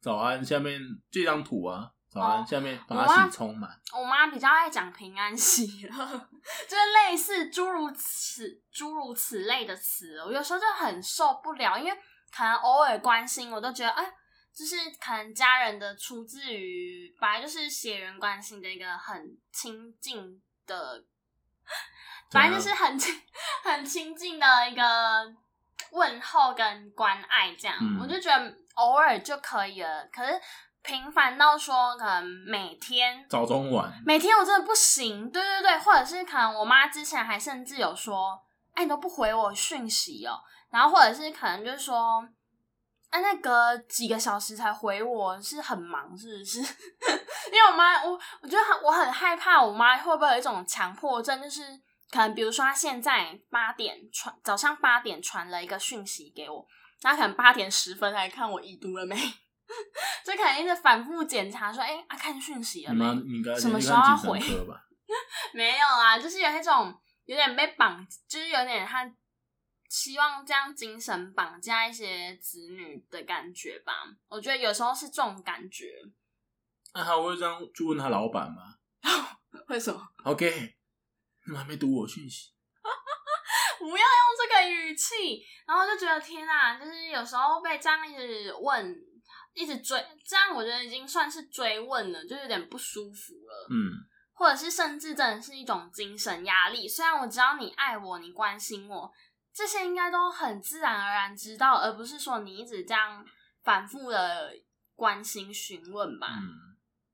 [0.00, 1.90] 早安，下面这张图啊。
[2.08, 3.68] 早安，哦、下面把它充满。
[3.92, 11.90] 我妈比较爱讲平安喜乐，就是类似诸如此诸如此类的词，我有时候就很受不了，因为
[12.30, 14.04] 可能偶尔关心，我都觉得哎，
[14.54, 21.04] 就是可能家人的出自于本来就是血缘关系的一个很亲近的，
[22.30, 23.14] 反正就是很亲
[23.64, 24.82] 很亲近的一个
[25.92, 30.40] 问候跟关爱，这样、嗯、我就觉得偶尔就可以了，可是。
[30.86, 35.30] 频繁到说可能每天早中晚，每天我真的不行。
[35.30, 38.38] 对对对，或者是可能我妈之前还甚至有说，
[38.74, 40.38] 哎，你都不回我讯息哦。
[40.68, 42.22] 然后或者是可能就是说，
[43.08, 46.58] 哎，那隔几个小时才回我，是很忙是不是？
[47.50, 51.62] 因为我妈，我我觉得我很害怕，我妈会不会有一种强迫症，就是
[52.14, 56.64] 可能比如说他现在八点传，早上八点传了一个讯息给我，
[57.00, 59.16] 他可能八点十分来看我已读了没。
[60.24, 63.04] 就可能一直反复检查，说：“哎、欸，啊，看讯息了没？
[63.58, 64.38] 什么时候要回？”
[65.52, 69.12] 没有啊，就是有一种有点被绑，就是有点他
[69.88, 73.92] 希望这样精神绑架一些子女的感觉吧。
[74.28, 75.90] 我觉得有时候是这种感觉。
[76.94, 78.76] 那他会这样去问他老板吗？
[79.66, 80.76] 为什么？OK，
[81.50, 82.50] 你还没读我讯息？
[83.78, 83.98] 不要用
[84.38, 88.96] 这个语气，然后就觉得天啊，就是有时候被这样一直问。
[89.56, 93.68] 一直追，这样我觉得已经算是追问了，就有点不舒服了。
[93.70, 94.02] 嗯，
[94.32, 96.88] 或者是甚至真的是一种精神压力。
[96.88, 99.12] 虽然我知道你爱我，你关心我，
[99.54, 103.24] 这些应该都很自然而然知道，而不是说你一直这样
[103.62, 104.52] 反复的
[104.96, 106.26] 关心询问吧。
[106.32, 106.50] 嗯，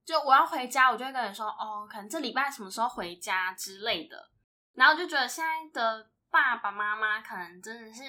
[0.05, 4.31] 就我要回家，我就会跟人说，哦，可能这礼拜什么时候回家之类的。
[4.75, 8.03] 然后就觉得现在的爸爸妈妈可能真的是，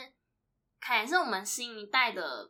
[0.79, 2.49] 可能是我们新一代的，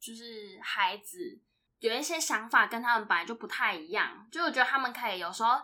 [0.00, 1.40] 就是孩子
[1.78, 4.28] 有一些想法跟他们本来就不太一样。
[4.30, 5.60] 就我觉得他们可以有时候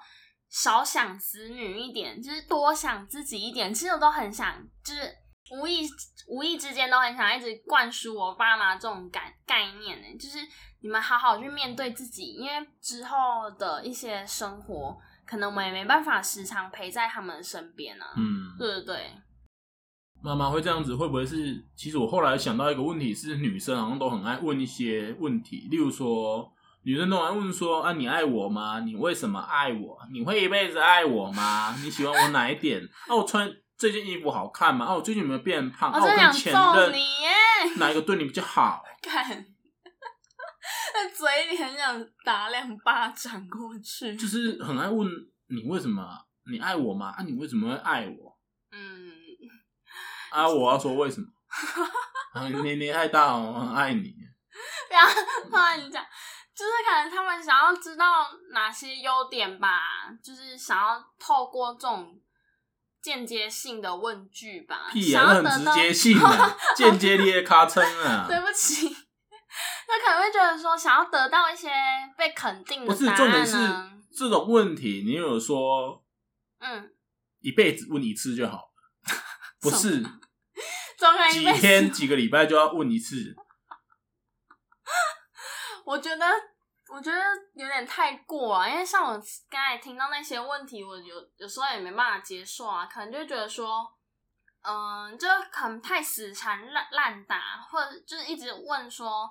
[0.49, 3.75] 少想子女一点，就是多想自己一点。
[3.75, 5.15] 其实我都很想，就是
[5.51, 5.87] 无意
[6.29, 10.39] 无意之间都很想一直灌输我爸妈这种感概念呢，就是
[10.87, 14.97] 你们好好去面对自己，因为之后的一些生活。
[15.27, 18.07] 可能我们也没办法时常陪在他们身边啊。
[18.17, 19.11] 嗯，对对对。
[20.23, 21.67] 妈妈会这样子，会不会是？
[21.75, 26.49] 其实我后来想到一个问题是，女生好像都很爱问一些问题，例如说，
[26.85, 28.79] 女生都爱问说：“啊，你爱我吗？
[28.79, 29.99] 你为什么爱我？
[30.13, 31.75] 你会一辈子爱我吗？
[31.83, 32.81] 你喜欢我哪一点？
[33.09, 34.87] 啊，我穿这件衣服好看吗？
[34.87, 35.91] 啊，我最近有没有变胖？
[35.91, 36.95] 啊，我跟前任
[37.79, 39.47] 哪一个对你比较好？” 看。
[40.97, 45.07] 在嘴里很想打两巴掌过去，就是很爱问
[45.49, 46.03] 你为什么
[46.51, 47.15] 你爱我吗？
[47.17, 48.39] 啊，你为什么会爱我？
[48.73, 49.13] 嗯，
[50.31, 51.27] 啊，我要说为什么？
[52.33, 54.15] 啊，年龄太大，我很爱你。
[54.89, 55.05] 不要
[55.51, 56.03] 话你讲，
[56.55, 59.81] 就是可能他们想要知道哪些优点吧，
[60.23, 62.19] 就是想要透过这种
[63.03, 64.89] 间接性的问句吧。
[64.91, 68.25] 屁啊，那很直接性啊，间接裂卡称啊。
[68.31, 69.06] 对不起。
[69.89, 71.71] 他可能会觉得说，想要得到一些
[72.19, 72.95] 被肯定的答案呢？
[72.95, 73.57] 不是，重点是
[74.13, 76.05] 这种问题，你有说，
[76.59, 76.93] 嗯，
[77.41, 78.73] 一辈子问一次就好了，
[79.63, 80.03] 不是，
[81.31, 83.37] 几天几个礼拜就要问一次。
[85.87, 86.27] 我觉得，
[86.89, 87.19] 我觉得
[87.55, 89.13] 有点太过啊，因为像我
[89.49, 93.87] 刚才听到那些问题，我有有时候也没办法接受啊，可能就会觉得说，
[94.63, 99.31] 嗯，就可能太死缠烂烂打，或者就是一直问说。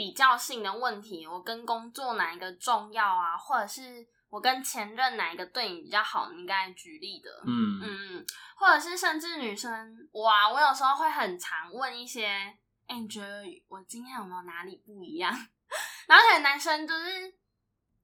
[0.00, 3.36] 比较性的问题，我跟工作哪一个重要啊？
[3.36, 6.30] 或者是我跟前任哪一个对你比较好？
[6.32, 15.30] 你应该举例的，嗯嗯，或者是甚至女生，我啊，我有时候会很常问一些，哎、欸，你觉得我今天有没有哪里不一样？
[16.08, 17.34] 然后可能男生就是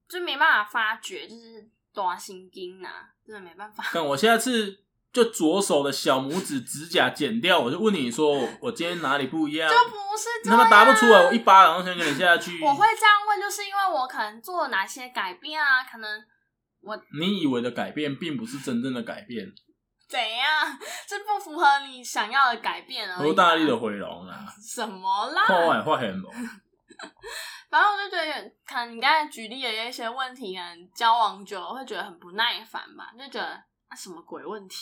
[0.06, 3.82] 就没办法发觉，就是多心经呐，真的没办法。
[3.94, 4.85] 但我下次。
[5.16, 9.66] 就左手的小拇指指甲剪掉，我就问你说，我今天哪里不一样？
[9.66, 12.62] 就不是这样，你他妈答不出来，我一巴掌先给你下去。
[12.62, 15.83] 我会这样问，就是因为我可能做了哪些改变啊？
[15.90, 16.22] 可能
[16.83, 19.46] 我你以为的改变，并不是真正的改变。
[20.07, 20.79] 怎样？
[21.09, 23.16] 这不符合你想要的改变啊？
[23.22, 24.44] 多大力的回笼啊？
[24.62, 25.46] 什么啦？
[25.46, 26.22] 破坏坏很
[27.70, 33.11] 反正我就觉得，可能你刚才举例的一些问题，可能交往久了会觉得很不耐烦吧？
[33.18, 33.55] 就觉得
[33.88, 34.76] 啊，什么鬼问题？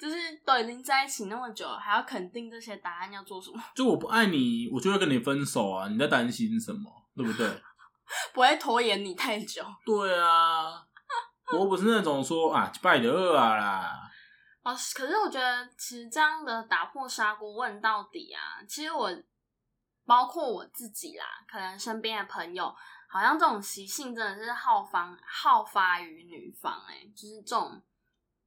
[0.00, 3.62] 就是都已经在一起那么久了，还要肯定这些答案要做什么？
[3.74, 5.88] 就我不爱你，我就会跟你分手啊！
[5.88, 6.90] 你在担心什么？
[7.16, 7.48] 对不对？
[8.34, 9.64] 不会拖延你太久。
[9.86, 10.84] 对啊，
[11.52, 14.10] 我不是那种说啊，拜的恶啊啦。
[14.62, 19.10] 哦，可是我觉得其实这样的打破砂锅问到底啊，其实我
[20.06, 22.74] 包括我自己啦，可能身边的朋友，
[23.08, 27.82] 好像这种习性真的是好方好发于女方，欸，诶就是这种。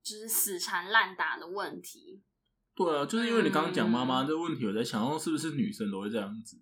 [0.08, 2.24] 就是死缠烂打的问题。
[2.76, 6.58] 对啊，就是因为你刚刚讲妈妈这个问题，我在想，说是不是女生都会这样子？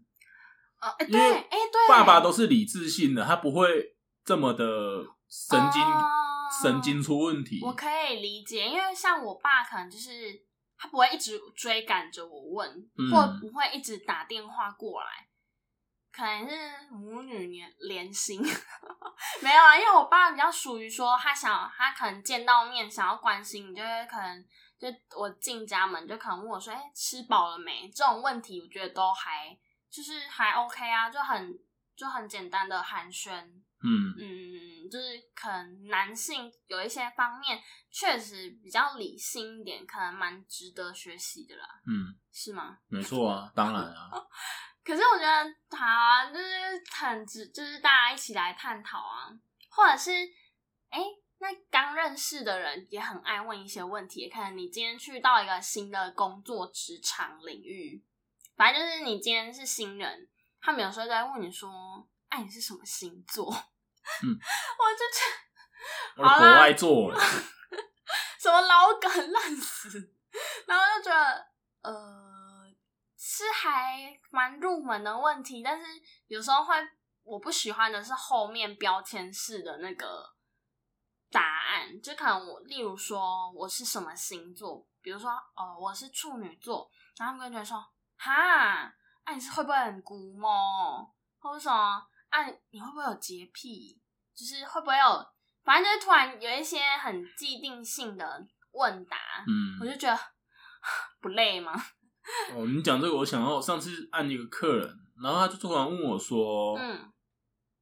[0.79, 4.65] 啊，哎，对，哎，对，爸爸都是理智性的，他不会这么的
[5.27, 5.84] 神经
[6.62, 7.60] 神经出问题。
[7.62, 10.12] 我可以理解，因为像我爸，可能就是
[10.77, 15.08] 他不会一直追赶着我问，或不会一直打电话过来。
[16.15, 18.41] 可能是母女连连心，
[19.41, 24.45] 没有啊，因为我爸比较属于说，他想他可能见到面想要关心你，就会可能
[24.80, 24.88] 就
[25.19, 27.91] 我进家门就可能问我说，哎、欸，吃饱了没？
[27.93, 29.58] 这种问题我觉得都还
[29.91, 31.60] 就是还 OK 啊，就很
[31.97, 33.32] 就很简单的寒暄，
[33.84, 42.78] 嗯嗯，就是可能男性有一些方面确实比较理性一点，可能蛮值得学习的啦，嗯，是吗？
[42.88, 44.12] 没错啊，当然啊。
[44.85, 49.33] 可是我觉得好啊，就是很直，就是大家一起来探讨啊，
[49.67, 50.11] 或者是，
[50.89, 51.05] 哎、欸，
[51.39, 54.29] 那刚认识的人也很爱问一些问题。
[54.29, 58.05] 可能你今天去到一个新的工作职场领域，
[58.55, 60.29] 反正就是你今天是新人，
[60.61, 63.51] 他们有时候在问你说，哎、啊，你是什么星座？
[63.51, 64.29] 嗯，
[64.77, 65.25] 我就觉
[66.15, 67.19] 得，我是国外座，
[68.38, 70.13] 什么老梗烂死，
[70.67, 71.47] 然后就觉得，
[71.81, 72.34] 呃。
[73.28, 75.86] 是还蛮入门的问题，但是
[76.28, 76.76] 有时候会
[77.23, 80.32] 我不喜欢的是后面标签式的那个
[81.32, 87.84] 答案，就可能我例如说我是什么星座，比如说哦我是处女座，然后他们就觉得说
[88.15, 88.32] 哈，
[89.26, 91.11] 那、啊、你是会不会很龟毛？
[91.39, 93.99] 或者说啊，你会不会有洁癖？
[94.36, 95.28] 就是会不会有，
[95.63, 99.17] 反正就是突然有一些很既定性的问答，
[99.47, 100.19] 嗯，我就觉得
[101.19, 101.73] 不累吗？
[102.55, 104.89] 哦，你讲这个，我想到我上次按一个客人，
[105.21, 106.99] 然后他就突然问我说，嗯，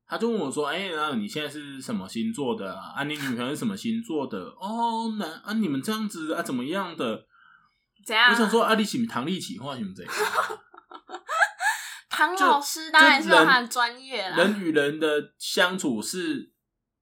[0.06, 2.94] 他就问我说，哎、欸，那你现在是什么星座的啊？
[2.96, 4.38] 啊，你女朋友是什么星座的？
[4.60, 7.26] 哦，那啊，你们这样子啊，怎么样的？
[8.06, 8.32] 怎样？
[8.32, 10.14] 我想说，啊，你请唐立奇话什么这样？
[12.10, 14.38] 唐老师当然是有他的专业了。
[14.38, 16.52] 人与人的相处是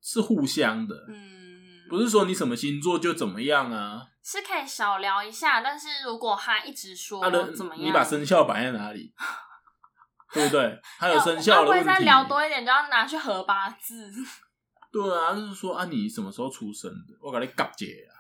[0.02, 4.04] 是互相的，嗯，不是说你什么星座就怎么样啊。
[4.24, 7.22] 是可以少聊一下，但是如果他一直说
[7.56, 9.14] 怎么样，你把生肖摆在哪里，
[10.32, 10.82] 对不对？
[11.00, 14.12] 还有生肖的问题，再聊多一点，就要拿去合八字。
[14.92, 17.18] 对啊，就是说啊，你什么时候出生的？
[17.22, 18.12] 我给你搞解啊！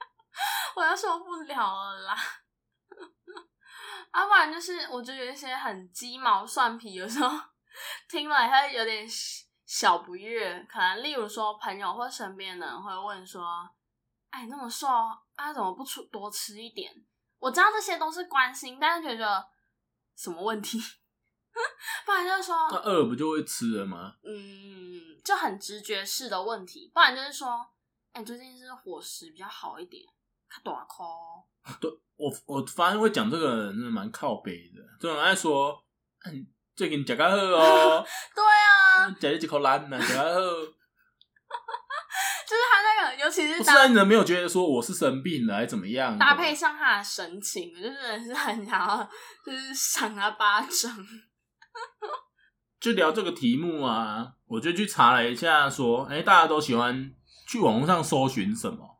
[0.76, 2.16] 我要受不了了啦！
[4.14, 7.30] 要、啊、不然就是，我觉得有一些很鸡毛蒜皮，有时候
[8.08, 9.06] 听了他有点
[9.66, 10.66] 小不悦。
[10.68, 13.68] 可能例如说，朋友或身边的人会问说
[14.30, 16.92] ：“哎，那么瘦啊，怎么不出多吃一点？”
[17.38, 19.48] 我知道这些都是关心，但是觉得
[20.16, 20.78] 什么问题？
[22.04, 24.14] 不然就是说，他饿不就会吃了吗？
[24.24, 26.90] 嗯，就很直觉式的问题。
[26.94, 27.66] 不然就是说，
[28.12, 30.04] 哎，最近是伙食比较好一点，
[30.48, 31.04] 卡大颗。
[31.80, 35.84] 对，我我发现会讲这个人真的蛮靠北的，就很爱说，
[36.24, 38.06] 嗯，最近吃较好哦。
[38.34, 40.28] 对啊，吃了一口烂呢，吃较好。
[42.48, 49.10] 就是他那个，尤其是不然人没有觉得说我是生病了还是怎么样，搭配上他的神情，就是是很想要，
[49.44, 50.90] 就是赏他巴掌。
[52.80, 57.12] 就聊这个题目啊，我就去查了一下，说，哎、欸，大家都喜欢
[57.46, 58.98] 去网络上搜寻什么？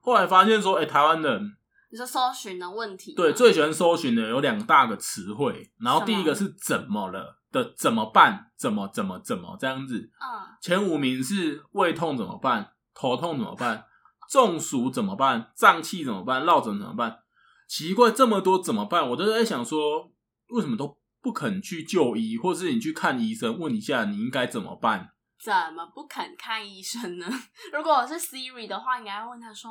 [0.00, 1.56] 后来发现说，哎、欸，台湾人。
[1.90, 3.14] 你说搜寻的问题？
[3.14, 8.50] 对，最喜欢搜寻的有两大个词汇，然后第一个是怎么了的，怎么办？
[8.56, 10.10] 怎么怎么怎么这样子？
[10.20, 12.72] 嗯，前五名是胃痛怎么办？
[12.94, 13.86] 头痛怎么办？
[14.28, 15.52] 中暑怎么办？
[15.56, 16.44] 胀气怎么办？
[16.44, 17.20] 落枕怎么办？
[17.68, 19.08] 奇怪，这么多怎么办？
[19.10, 20.12] 我都在想说，
[20.48, 25.12] 为什么都不肯去就医，或是你去看医生，问一下你应该怎么办？
[25.42, 27.26] 怎么不肯看医生呢？
[27.72, 29.70] 如果我是 Siri 的话，应该会问他说。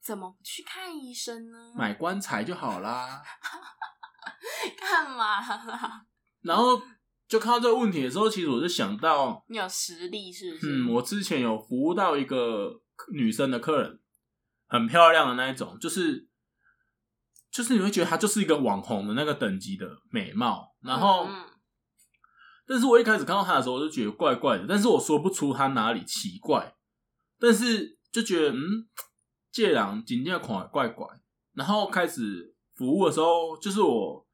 [0.00, 1.58] 怎么不去看医生呢？
[1.74, 3.20] 买棺材就好啦。
[4.80, 6.06] 干嘛啦？
[6.40, 6.80] 然后
[7.28, 10.66] 就看到这个问题的时候，其实我就想到，你有实力是不是？
[10.72, 12.80] 嗯，我之前有服务到一个
[13.12, 14.00] 女生的客人，
[14.66, 16.26] 很漂亮的那一种，就是
[17.50, 20.74] 就是你会觉得她就是一个网红的那个等级的美貌。
[20.80, 21.28] 然后，
[22.66, 26.74] 但是我一开始看到她的时候，我就觉得怪怪的，但是我说不出她哪里奇怪，
[27.38, 28.88] 但是就觉得嗯。
[29.50, 31.06] 借狼今天看怪怪，
[31.54, 34.24] 然后开始服务的时候，就是我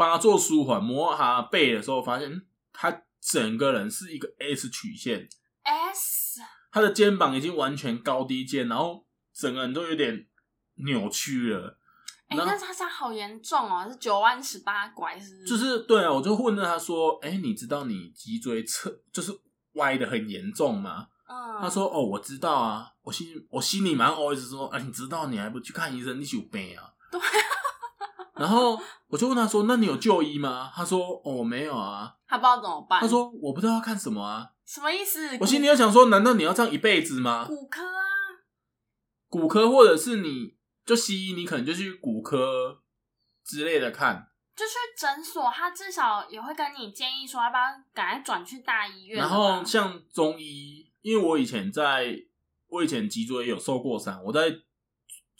[0.00, 2.40] 帮他做舒缓，摸他背的时候，发现
[2.72, 5.28] 他整个人是一个 S 曲线
[5.62, 6.40] ，S，
[6.72, 10.26] 他的肩膀已经完全高低肩，然后整个人都有点
[10.76, 11.76] 扭曲了。
[12.28, 15.46] 哎、欸，但是他这样好严重哦，是九弯十八拐是不是？
[15.46, 19.38] 就是对啊，我就问了他说：“哎、欸，你知道你脊椎侧就是
[19.74, 21.08] 歪的很严重吗？”
[21.60, 27.20] 他说：“哦，我知道啊，我心我心里蛮 always 说，啊，你知道你还不去看医生，你是有病啊？”对。
[28.40, 33.00] 然后我就问他说：“那你有就医吗？”他说：“哦，没有啊。”他不知道怎么办。
[33.00, 35.36] 他说：“我不知道要看什么啊。”什么意思？
[35.40, 38.02] 我心里又想说：“难道你要这样一辈子吗？”骨科啊，
[39.28, 42.80] 骨科，或者是你就西医，你可能就去骨科
[43.44, 44.30] 之类的看。
[44.56, 47.62] 就去诊所，他至少也会跟你建议说，要不要
[47.94, 49.18] 赶快转去大医院。
[49.18, 50.88] 然后像中医。
[51.02, 52.14] 因为我以前在，
[52.68, 54.54] 我以前脊椎也有受过伤，我在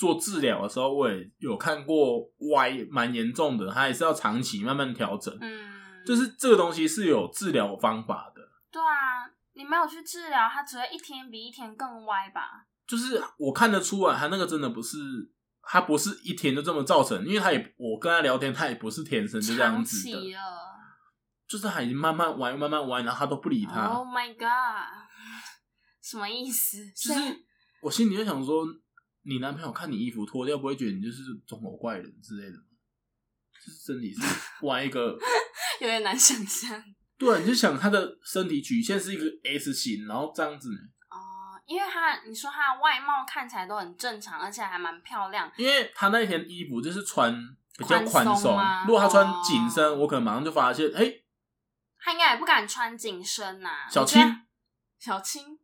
[0.01, 5.37] 做治疗的时候，我也有看过歪蛮严重的，他也是要长期慢慢调整。
[5.43, 5.71] 嗯，
[6.07, 8.41] 就是这个东西是有治疗方法的。
[8.73, 12.67] 对啊，你没有去治疗，他只会一天比一天更歪吧？
[12.87, 14.97] 就是我看得出来，他那个真的不是，
[15.61, 20.19] 他不是一天就这么造成，因为他也我跟他聊天，他也不是天生就这样子的，
[21.47, 23.85] 就是他已经慢慢歪，慢慢歪，然后他都不理他。
[23.89, 25.11] Oh my god！
[26.01, 26.79] 什么意思？
[26.93, 27.21] 就是
[27.83, 28.65] 我心里就想说，
[29.23, 32.65] 你男朋友看你衣服脱掉，不会觉得你就是中国怪人之类的吗？
[33.53, 34.21] 就是身体是
[34.67, 35.19] 歪一个，
[35.81, 36.83] 有点难想象。
[37.19, 40.79] 对，你就想他的身体曲线是一个 S 型，然后这样子呢？
[41.11, 45.53] 哦，因为他你说他的外貌看起来都很正常，而且还蛮漂亮。
[45.59, 47.37] 因为他那天衣服就是穿
[47.77, 51.25] 比较宽松，如果他穿紧身，哦，我可能马上就发现，哎，欸，
[51.99, 53.89] 他应该也不敢穿紧身呐，啊。
[53.91, 54.23] 小青，
[54.99, 55.60] 小青。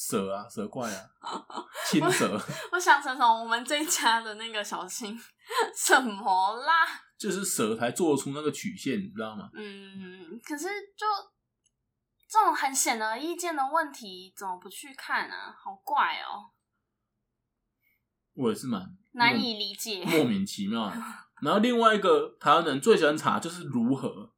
[0.00, 1.10] 蛇啊，蛇怪啊，
[1.86, 2.32] 青蛇。
[2.32, 2.40] 我，
[2.72, 5.14] 我想成成我们这一家的那个小青，
[5.76, 6.86] 什么啦？
[7.18, 9.50] 就是蛇才做出那个曲线，你知道吗？
[9.52, 11.06] 嗯，可是就
[12.26, 15.54] 这种很显而易见的问题，怎么不去看啊？
[15.62, 16.48] 好怪哦。
[18.32, 20.90] 我也是蛮难以理解，莫名其妙。
[21.42, 24.32] 然后另外一个台湾人最喜欢查就是如何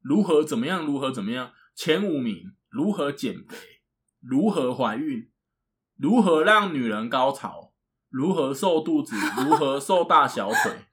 [0.00, 1.52] 如何怎么样，如何怎么样。
[1.74, 3.56] 前五名：如何减肥，
[4.20, 5.30] 如何怀孕，
[5.96, 7.72] 如何让女人高潮，
[8.08, 10.86] 如何瘦肚子，如何瘦大小腿。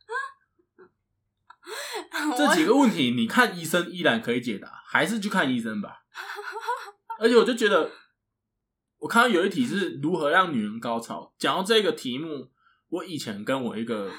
[2.38, 6.04] 这几个问题，你看医生依然可以解答，还是去看医生吧。
[7.20, 7.92] 而且我就觉得。
[9.00, 11.32] 我看到有一题是如何让女人高潮。
[11.38, 12.50] 讲到这个题目，
[12.90, 14.12] 我以前跟我一个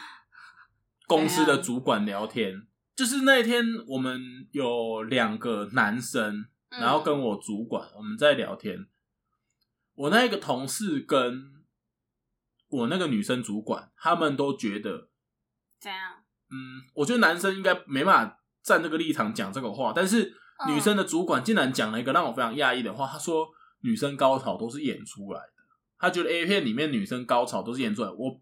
[1.08, 8.86] 公司的主管聊天，就是那天我们有两个男生，然后跟我主管我们在聊天。
[9.96, 11.52] 我那个同事跟
[12.68, 15.10] 我那个女生主管，他们都觉得
[15.80, 15.98] 这样。
[16.50, 20.32] 嗯，我觉得男生应该没办法站这个立场讲这个话，但是
[20.68, 23.48] 女生的主管竟然讲了一个让我非常讶异的话，他说。
[23.82, 25.52] 女生高潮都是演出来的，
[25.98, 28.14] 他觉得 A 片里面女生高潮都是演出来的。
[28.14, 28.40] 我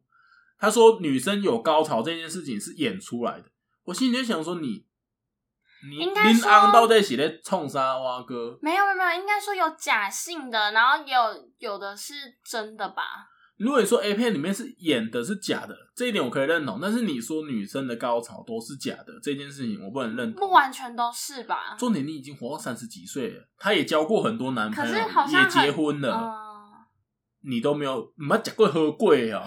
[0.57, 3.50] 他说女生有高潮这件事情是演出来的，
[3.82, 4.86] 我心里就想说你
[5.91, 8.59] 你林安到底是在冲啥哇哥？
[8.62, 12.14] 没有没有没有，应该说有假性的，然后有有的是
[12.45, 13.03] 真的吧。
[13.57, 16.80] 如果你说 A 片里面是演的是假的，这一点我可以认同。
[16.82, 20.41] 但是你说女生的高潮都是假的这件事情，我不能认同。
[20.41, 21.76] 不完全都是吧？
[21.78, 26.87] 重点你已经活到三十几岁了，他也交过很多男朋友，也结婚了，呃、
[27.43, 29.47] 你都没有，没讲过喝贵啊？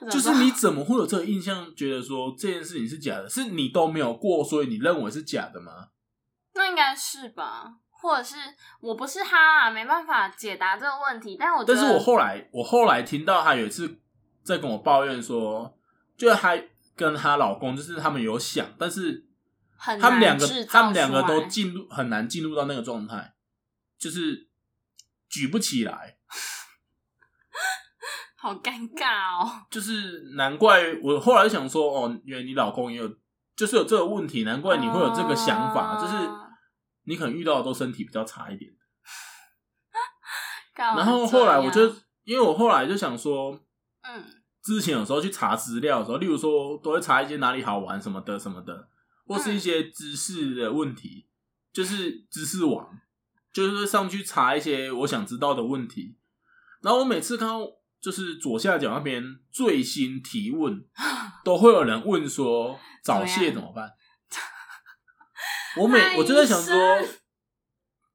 [0.10, 3.28] 就是你怎么会有这个印象，觉得说这件事情是假的？
[3.28, 5.88] 是你都没有过，所以你认为是假的吗？
[6.54, 7.76] 那应该是吧。
[7.98, 8.36] 或者是
[8.80, 11.36] 我不是他啊，没办法解答这个问题。
[11.40, 13.98] 但我，但是我后来我后来听到他有一次
[14.44, 15.76] 在跟我抱怨说，
[16.16, 16.54] 就是他
[16.94, 19.26] 跟她老公，就是他们有想，但是
[19.78, 23.34] 他们两个他们两个都进入很难进入到那个状态，
[23.98, 24.46] 就是
[25.28, 26.18] 举不起来，
[28.46, 29.66] 好尴尬哦。
[29.70, 33.08] 就是难怪我后来想说，哦，原来你老公也有，
[33.54, 36.14] 就是有这个问题，难怪你会有这个想法，就是。
[37.08, 38.68] 你可能遇到的都身体比较差一点，
[40.74, 41.82] 然后后来我就，
[42.24, 43.60] 因为我后来就想说，
[44.02, 44.24] 嗯，
[44.60, 48.88] 之前有时候去查资料的时候，例如说都会查一些哪里好玩什么的什么的，
[49.24, 51.28] 或是一些知识的问题，
[51.72, 52.98] 就是知识网，
[53.52, 56.18] 就是上去查一些我想知道的问题。
[56.82, 57.60] 然后我每次看到
[58.06, 60.86] 就是左下角那边最新提问，
[61.44, 63.94] 都会有人问说 早泄怎么办？
[65.76, 66.72] 我每我就在想说，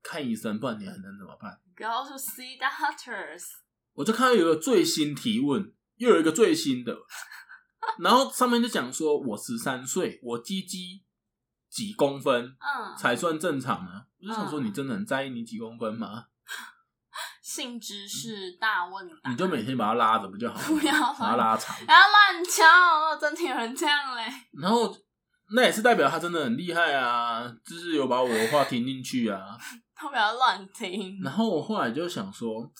[0.01, 3.43] 看医生，不然你还能怎么办？Go to see doctors。
[3.91, 6.97] 我就看到有一个最新提问，又有一个最新的，
[7.99, 11.03] 然后上面就讲说，我十三岁，我鸡鸡
[11.69, 14.05] 几公分，嗯，才算正常呢？
[14.21, 16.27] 我就想说，你真的很在意你几公分吗？
[17.51, 20.67] 性知识大问答，你就每天把它拉着不就好了？
[20.67, 24.23] 不要把它拉长，不要乱敲，真的有人这样嘞。
[24.53, 24.95] 然后。
[25.53, 29.57] 那也是代表他真的很厉害啊，就是有把我的话听进去啊。
[29.93, 31.19] 他不要乱听。
[31.21, 32.71] 然后我后来就想说，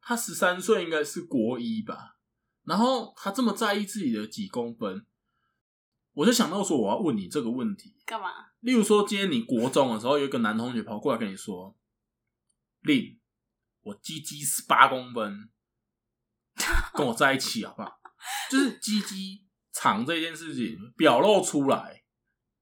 [0.00, 2.16] 他十三岁应该是国一吧，
[2.64, 5.04] 然后他这么在意自己的几公分，
[6.14, 7.94] 我就想到说，我要问你这个问题。
[8.06, 8.30] 干嘛？
[8.60, 11.76] 例如说，今天你国中的时候，有一个男同学跑过来跟你说
[12.80, 13.19] ：“令
[13.82, 15.50] 我鸡鸡十八公分，
[16.94, 17.98] 跟我在一起好不好？”
[18.50, 19.46] 就是鸡鸡。
[19.72, 22.02] 长这件事情表露出来，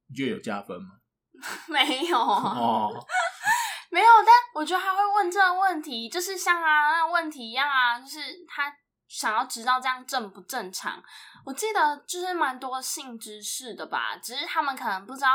[0.09, 1.01] 你觉得有加分吗？
[1.67, 2.93] 没有哦，
[3.91, 4.07] 没有。
[4.25, 8.71] 但我觉得他会问这个问题，就是像啊那个问题一样啊，就是他
[9.09, 11.03] 想要知道这样正不正常。
[11.47, 15.29] 我记得就是蛮多性知识的吧，只是他们可能不知道，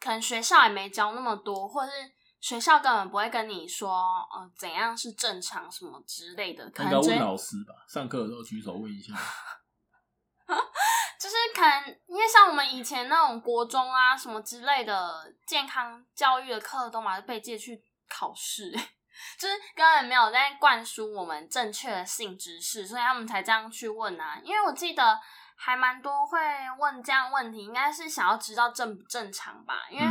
[0.00, 1.98] 可能学校也没教那么多，或者是
[2.44, 3.90] 学校根本不会跟你说，
[4.30, 6.68] 呃，怎样是正常什么之类的。
[6.72, 9.14] 可能问老师吧，上课的时候举手问一下。
[11.18, 18.70] 就是可能，因为像我们以前那种国中啊什么之类的健康教育的课，都嘛是被借去考试，
[19.40, 24.38] 就是根本没有在灌输我们正确的性知识，所以他们才这样去问啊。
[24.44, 25.18] 因为我记得
[25.56, 26.38] 还蛮多会
[26.78, 29.86] 问这样问题，应该是想要知道正不正常吧？
[29.90, 30.04] 因为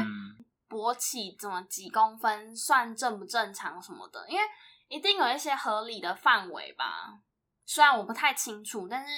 [0.73, 4.43] 勃起怎么几公分算正不正常什么的，因为
[4.87, 7.21] 一定有一些合理的范围吧。
[7.65, 9.11] 虽然我不太清楚，但是。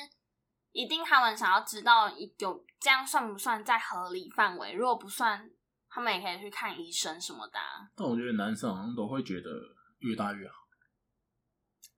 [0.78, 4.74] 一定他们想要知道有这样算不算在合理范围？
[4.74, 5.50] 如果不算，
[5.88, 7.90] 他们也可以去看医生什么的啊。
[7.96, 9.50] 但我觉得男生好像都会觉得
[10.00, 10.68] 越大越好，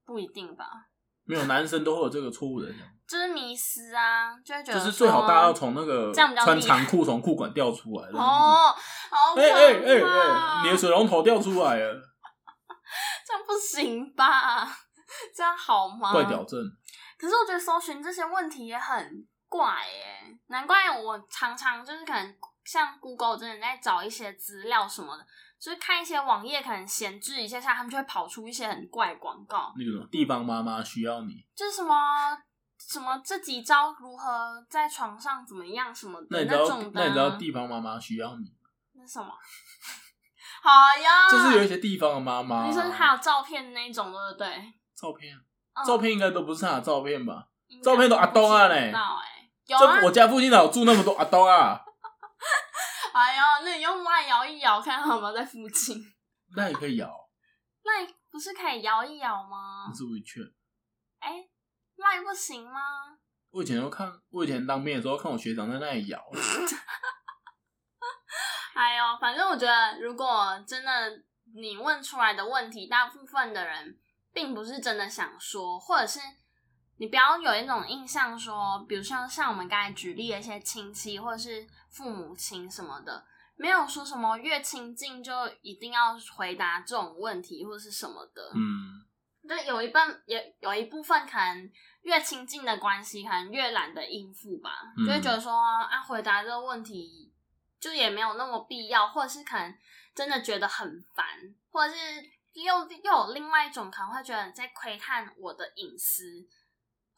[0.05, 0.89] 不一定吧？
[1.27, 8.73] 没有，男生都会有这个错误的想法，就是迷失啊，就会觉得就是最好大家要从那个穿长裤从裤管掉出来 哦，
[9.09, 9.41] 好可怕！
[9.41, 11.93] 哎哎哎哎，你的水龙头掉出来了，
[13.27, 14.67] 这样不行吧？
[15.35, 16.11] 这样好吗？
[16.11, 16.59] 怪屌症。
[17.17, 25.25] 可是我觉得搜寻这些问题也很怪耶，难怪我常常就是可能像 Google 真的在找一些资料什么的。
[25.59, 29.73] 就是看一些网页，可能闲置一下下，他们就会跑出一些很怪广告。
[29.77, 31.95] 那个什么地方妈妈需要你，就是什么
[32.79, 36.91] 什么这几招如何在床上怎么样什么的那，你知道那种的。
[36.93, 38.45] 那你知道地方妈妈需要你？
[38.93, 39.33] 那什么？
[40.61, 42.67] 好呀， 就是有一些地方的妈妈。
[42.67, 44.73] 你说还有照片那种，对不对？
[44.95, 45.35] 照片，
[45.85, 47.47] 照片应该都不是他的照片吧？
[47.83, 48.93] 照片都阿东啊嘞！
[49.67, 51.81] 有啊，我家附近哪有住那么多阿东啊？
[53.13, 56.01] 哎呀，那你用赖摇一摇，看看有没有在附近。
[56.55, 57.29] 那也可以摇。
[57.83, 59.87] 赖不是可以摇一摇吗？
[59.89, 60.53] 不是 WeChat。
[61.19, 61.47] 哎，
[61.95, 62.79] 赖不行吗？
[63.51, 66.21] 我以前都看，我以前当兵的时候看我学长在那里摇。
[68.75, 71.23] 哎呦，反正我觉得，如果真的
[71.55, 73.99] 你问出来的问题，大部分的人
[74.31, 76.19] 并不是真的想说，或者是。
[76.99, 83.23] 你不要有一种印象说，比如像像我们刚才举例的一些亲戚或者是父母亲什么的，
[83.55, 85.31] 没有说什么越亲近就
[85.61, 88.51] 一定要回答这种问题或者是什么的。
[88.55, 89.05] 嗯，
[89.47, 91.69] 对，有一半也有一部分可能
[92.01, 97.31] 越亲近的关系，可能越懒得应付吧，嗯、就会觉得说啊，回答这个问题
[97.79, 99.77] 就也没有那么必要，或者是可能
[100.15, 101.25] 真的觉得很烦，
[101.69, 101.99] 或者是
[102.53, 106.47] 又又有另外一种可能会觉得你在窥探我的隐私。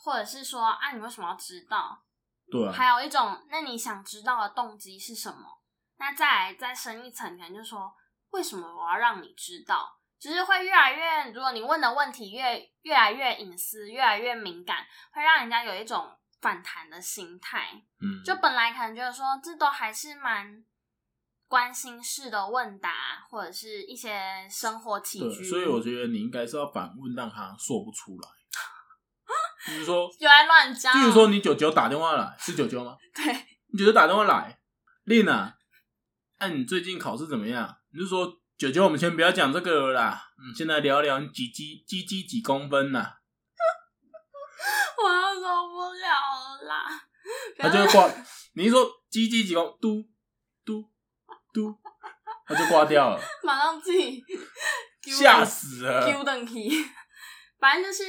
[0.02, 2.04] 或者是说啊，你为什么要知道？
[2.50, 2.72] 对啊。
[2.72, 5.62] 还有一种，那你想知道的动机是什么？
[5.97, 7.93] 那再来再深一层，可能就是说，
[8.30, 10.00] 为什么我要让你知道？
[10.18, 16.10] 就是会越来越，如果你问的问题越越来越隐私，越来越敏感，会让人家有一种
[16.41, 17.82] 反弹的心态。
[18.02, 18.24] 嗯。
[18.24, 20.64] 就本来可能觉得说，这都还是蛮
[21.47, 25.43] 关心式的问答，或者是一些生活起居。
[25.43, 28.30] 所以我觉得你应该是要反问，让他说不出来。
[29.70, 30.91] 比如说，又爱乱加。
[30.93, 32.97] 比如说，你九九打电话来，是九九吗？
[33.15, 33.26] 对，
[33.72, 34.59] 你九九打电话来，
[35.03, 35.55] 丽娜，
[36.39, 37.78] 哎，你最近考试怎么样？
[37.93, 43.13] 你就说，九九，我们先不要讲这个了啦，嗯，先来聊聊你几几几几几公分呐？
[45.01, 47.01] 我要受不了了啦！
[47.57, 48.09] 他就会挂，
[48.53, 50.03] 你一说几几几公，嘟
[50.65, 50.89] 嘟
[51.53, 51.78] 嘟，
[52.45, 54.22] 他就挂掉了， 马上自己
[55.05, 56.70] 吓死了，Q 等级，
[57.59, 58.03] 反正就是。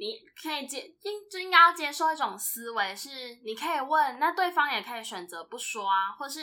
[0.00, 3.10] 你可以接应就应该要接受一种思维，是
[3.44, 6.40] 你可以问，那对方也可以选择不说啊，或是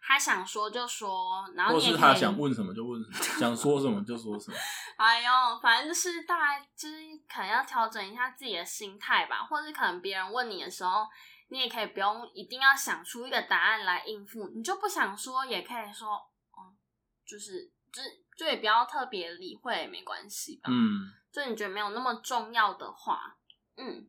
[0.00, 4.56] 他想说就说，然后你也可以，或是他想问什么就问什么，想说什么就说什么。
[4.96, 5.30] 哎呦，
[5.60, 6.94] 反正就是大概就是
[7.28, 11.04] 可能要调整一下自己的心态吧，或是可能别人问你的时候，
[11.48, 16.10] 你也可以不用一定要想出一个答案来应付，你就不想说也可以说，
[16.56, 16.78] 嗯，
[17.26, 18.00] 就是就
[18.36, 21.18] 就也不要特别理会没关系吧，嗯。
[21.32, 23.36] 就你觉得没有那么重要的话，
[23.76, 24.08] 嗯，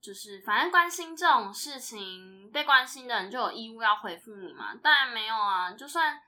[0.00, 4.74] 就是反正关心这种事情，被关心的人就有义务要回复你嘛。
[4.74, 6.20] 当然没有啊，就算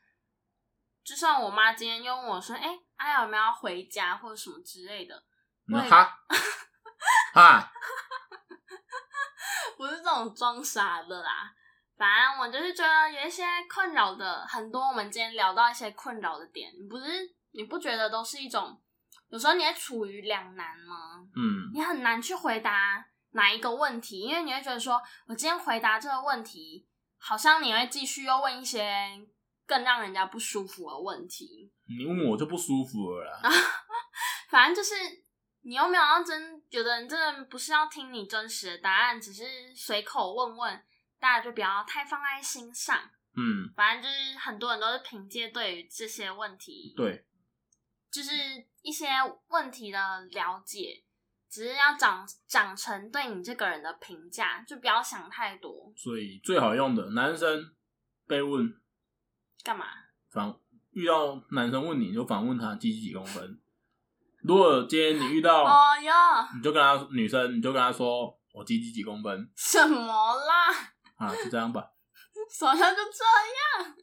[1.02, 5.24] 就算我妈今天又问我说：“哎、欸，阿雅有没有要回家或者什么之类的？
[5.90, 6.18] ”哈
[7.34, 7.72] 哈，
[9.76, 11.52] 不是这种装傻的啦。
[11.96, 14.80] 反正我就是觉得有一些困扰的很多。
[14.80, 17.04] 我们今天聊到一些困扰的点，你不是
[17.50, 18.80] 你不觉得都是一种？
[19.30, 21.26] 有时候你会处于两难吗？
[21.36, 28.92] 嗯，你很难去回答哪一个问题，因为你会觉得说，我今天回答这个问题，好像你会继续又问一些
[29.66, 31.72] 更让人家不舒服的问题。
[31.86, 33.50] 你问我就不舒服了啦。
[34.50, 34.94] 反正就是
[35.62, 39.44] 你又没有要真，有的人真的不是要听你真实的答案，只是
[39.76, 40.84] 随口问问，
[41.20, 42.98] 大家就不要太放在心上。
[43.36, 47.24] 嗯，反正就是很多人都是凭借对于这些问题，对。
[48.10, 48.32] 就是
[48.82, 49.06] 一些
[49.48, 49.98] 问题的
[50.30, 51.04] 了解，
[51.48, 55.92] 只是要长长成对你这个人的评价，就不要想太多。
[55.96, 57.74] 所以最好用的男生
[58.26, 58.72] 被问
[59.62, 59.86] 干嘛？
[60.30, 60.54] 反
[60.92, 63.60] 遇到男生问你，你就反问他几几几公分。
[64.42, 66.12] 如果今天你遇到哦哟，
[66.56, 69.50] 你就跟他女生，你就跟他说我几几几公分。
[69.54, 70.70] 什么啦？
[71.16, 71.90] 啊，就这样吧。
[72.60, 73.94] 好像就这样。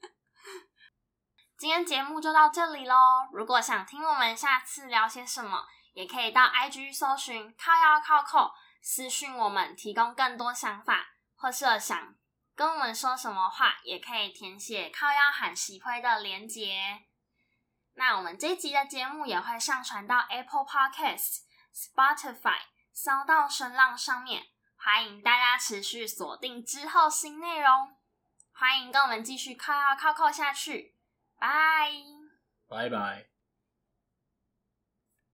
[1.57, 2.95] 今天节目就到这里喽。
[3.33, 12.13] 如果想听我们下次聊些什么，也可以到 IG 搜寻靠腰靠扣私讯我们，提供更多想法，或是想
[12.55, 17.07] 跟我们说什么话，也可以填写靠腰喊喜欢的连结。
[17.95, 21.39] 那我们这一集的节目也会上传到 Apple Podcast、
[21.73, 22.59] Spotify、
[22.93, 24.43] 骚到声浪上面。
[24.75, 27.97] 欢迎大家持续锁定之后新内容，
[28.53, 30.95] 欢迎跟我们继续靠腰靠靠下去，
[31.39, 31.91] 拜
[32.67, 33.36] 拜拜。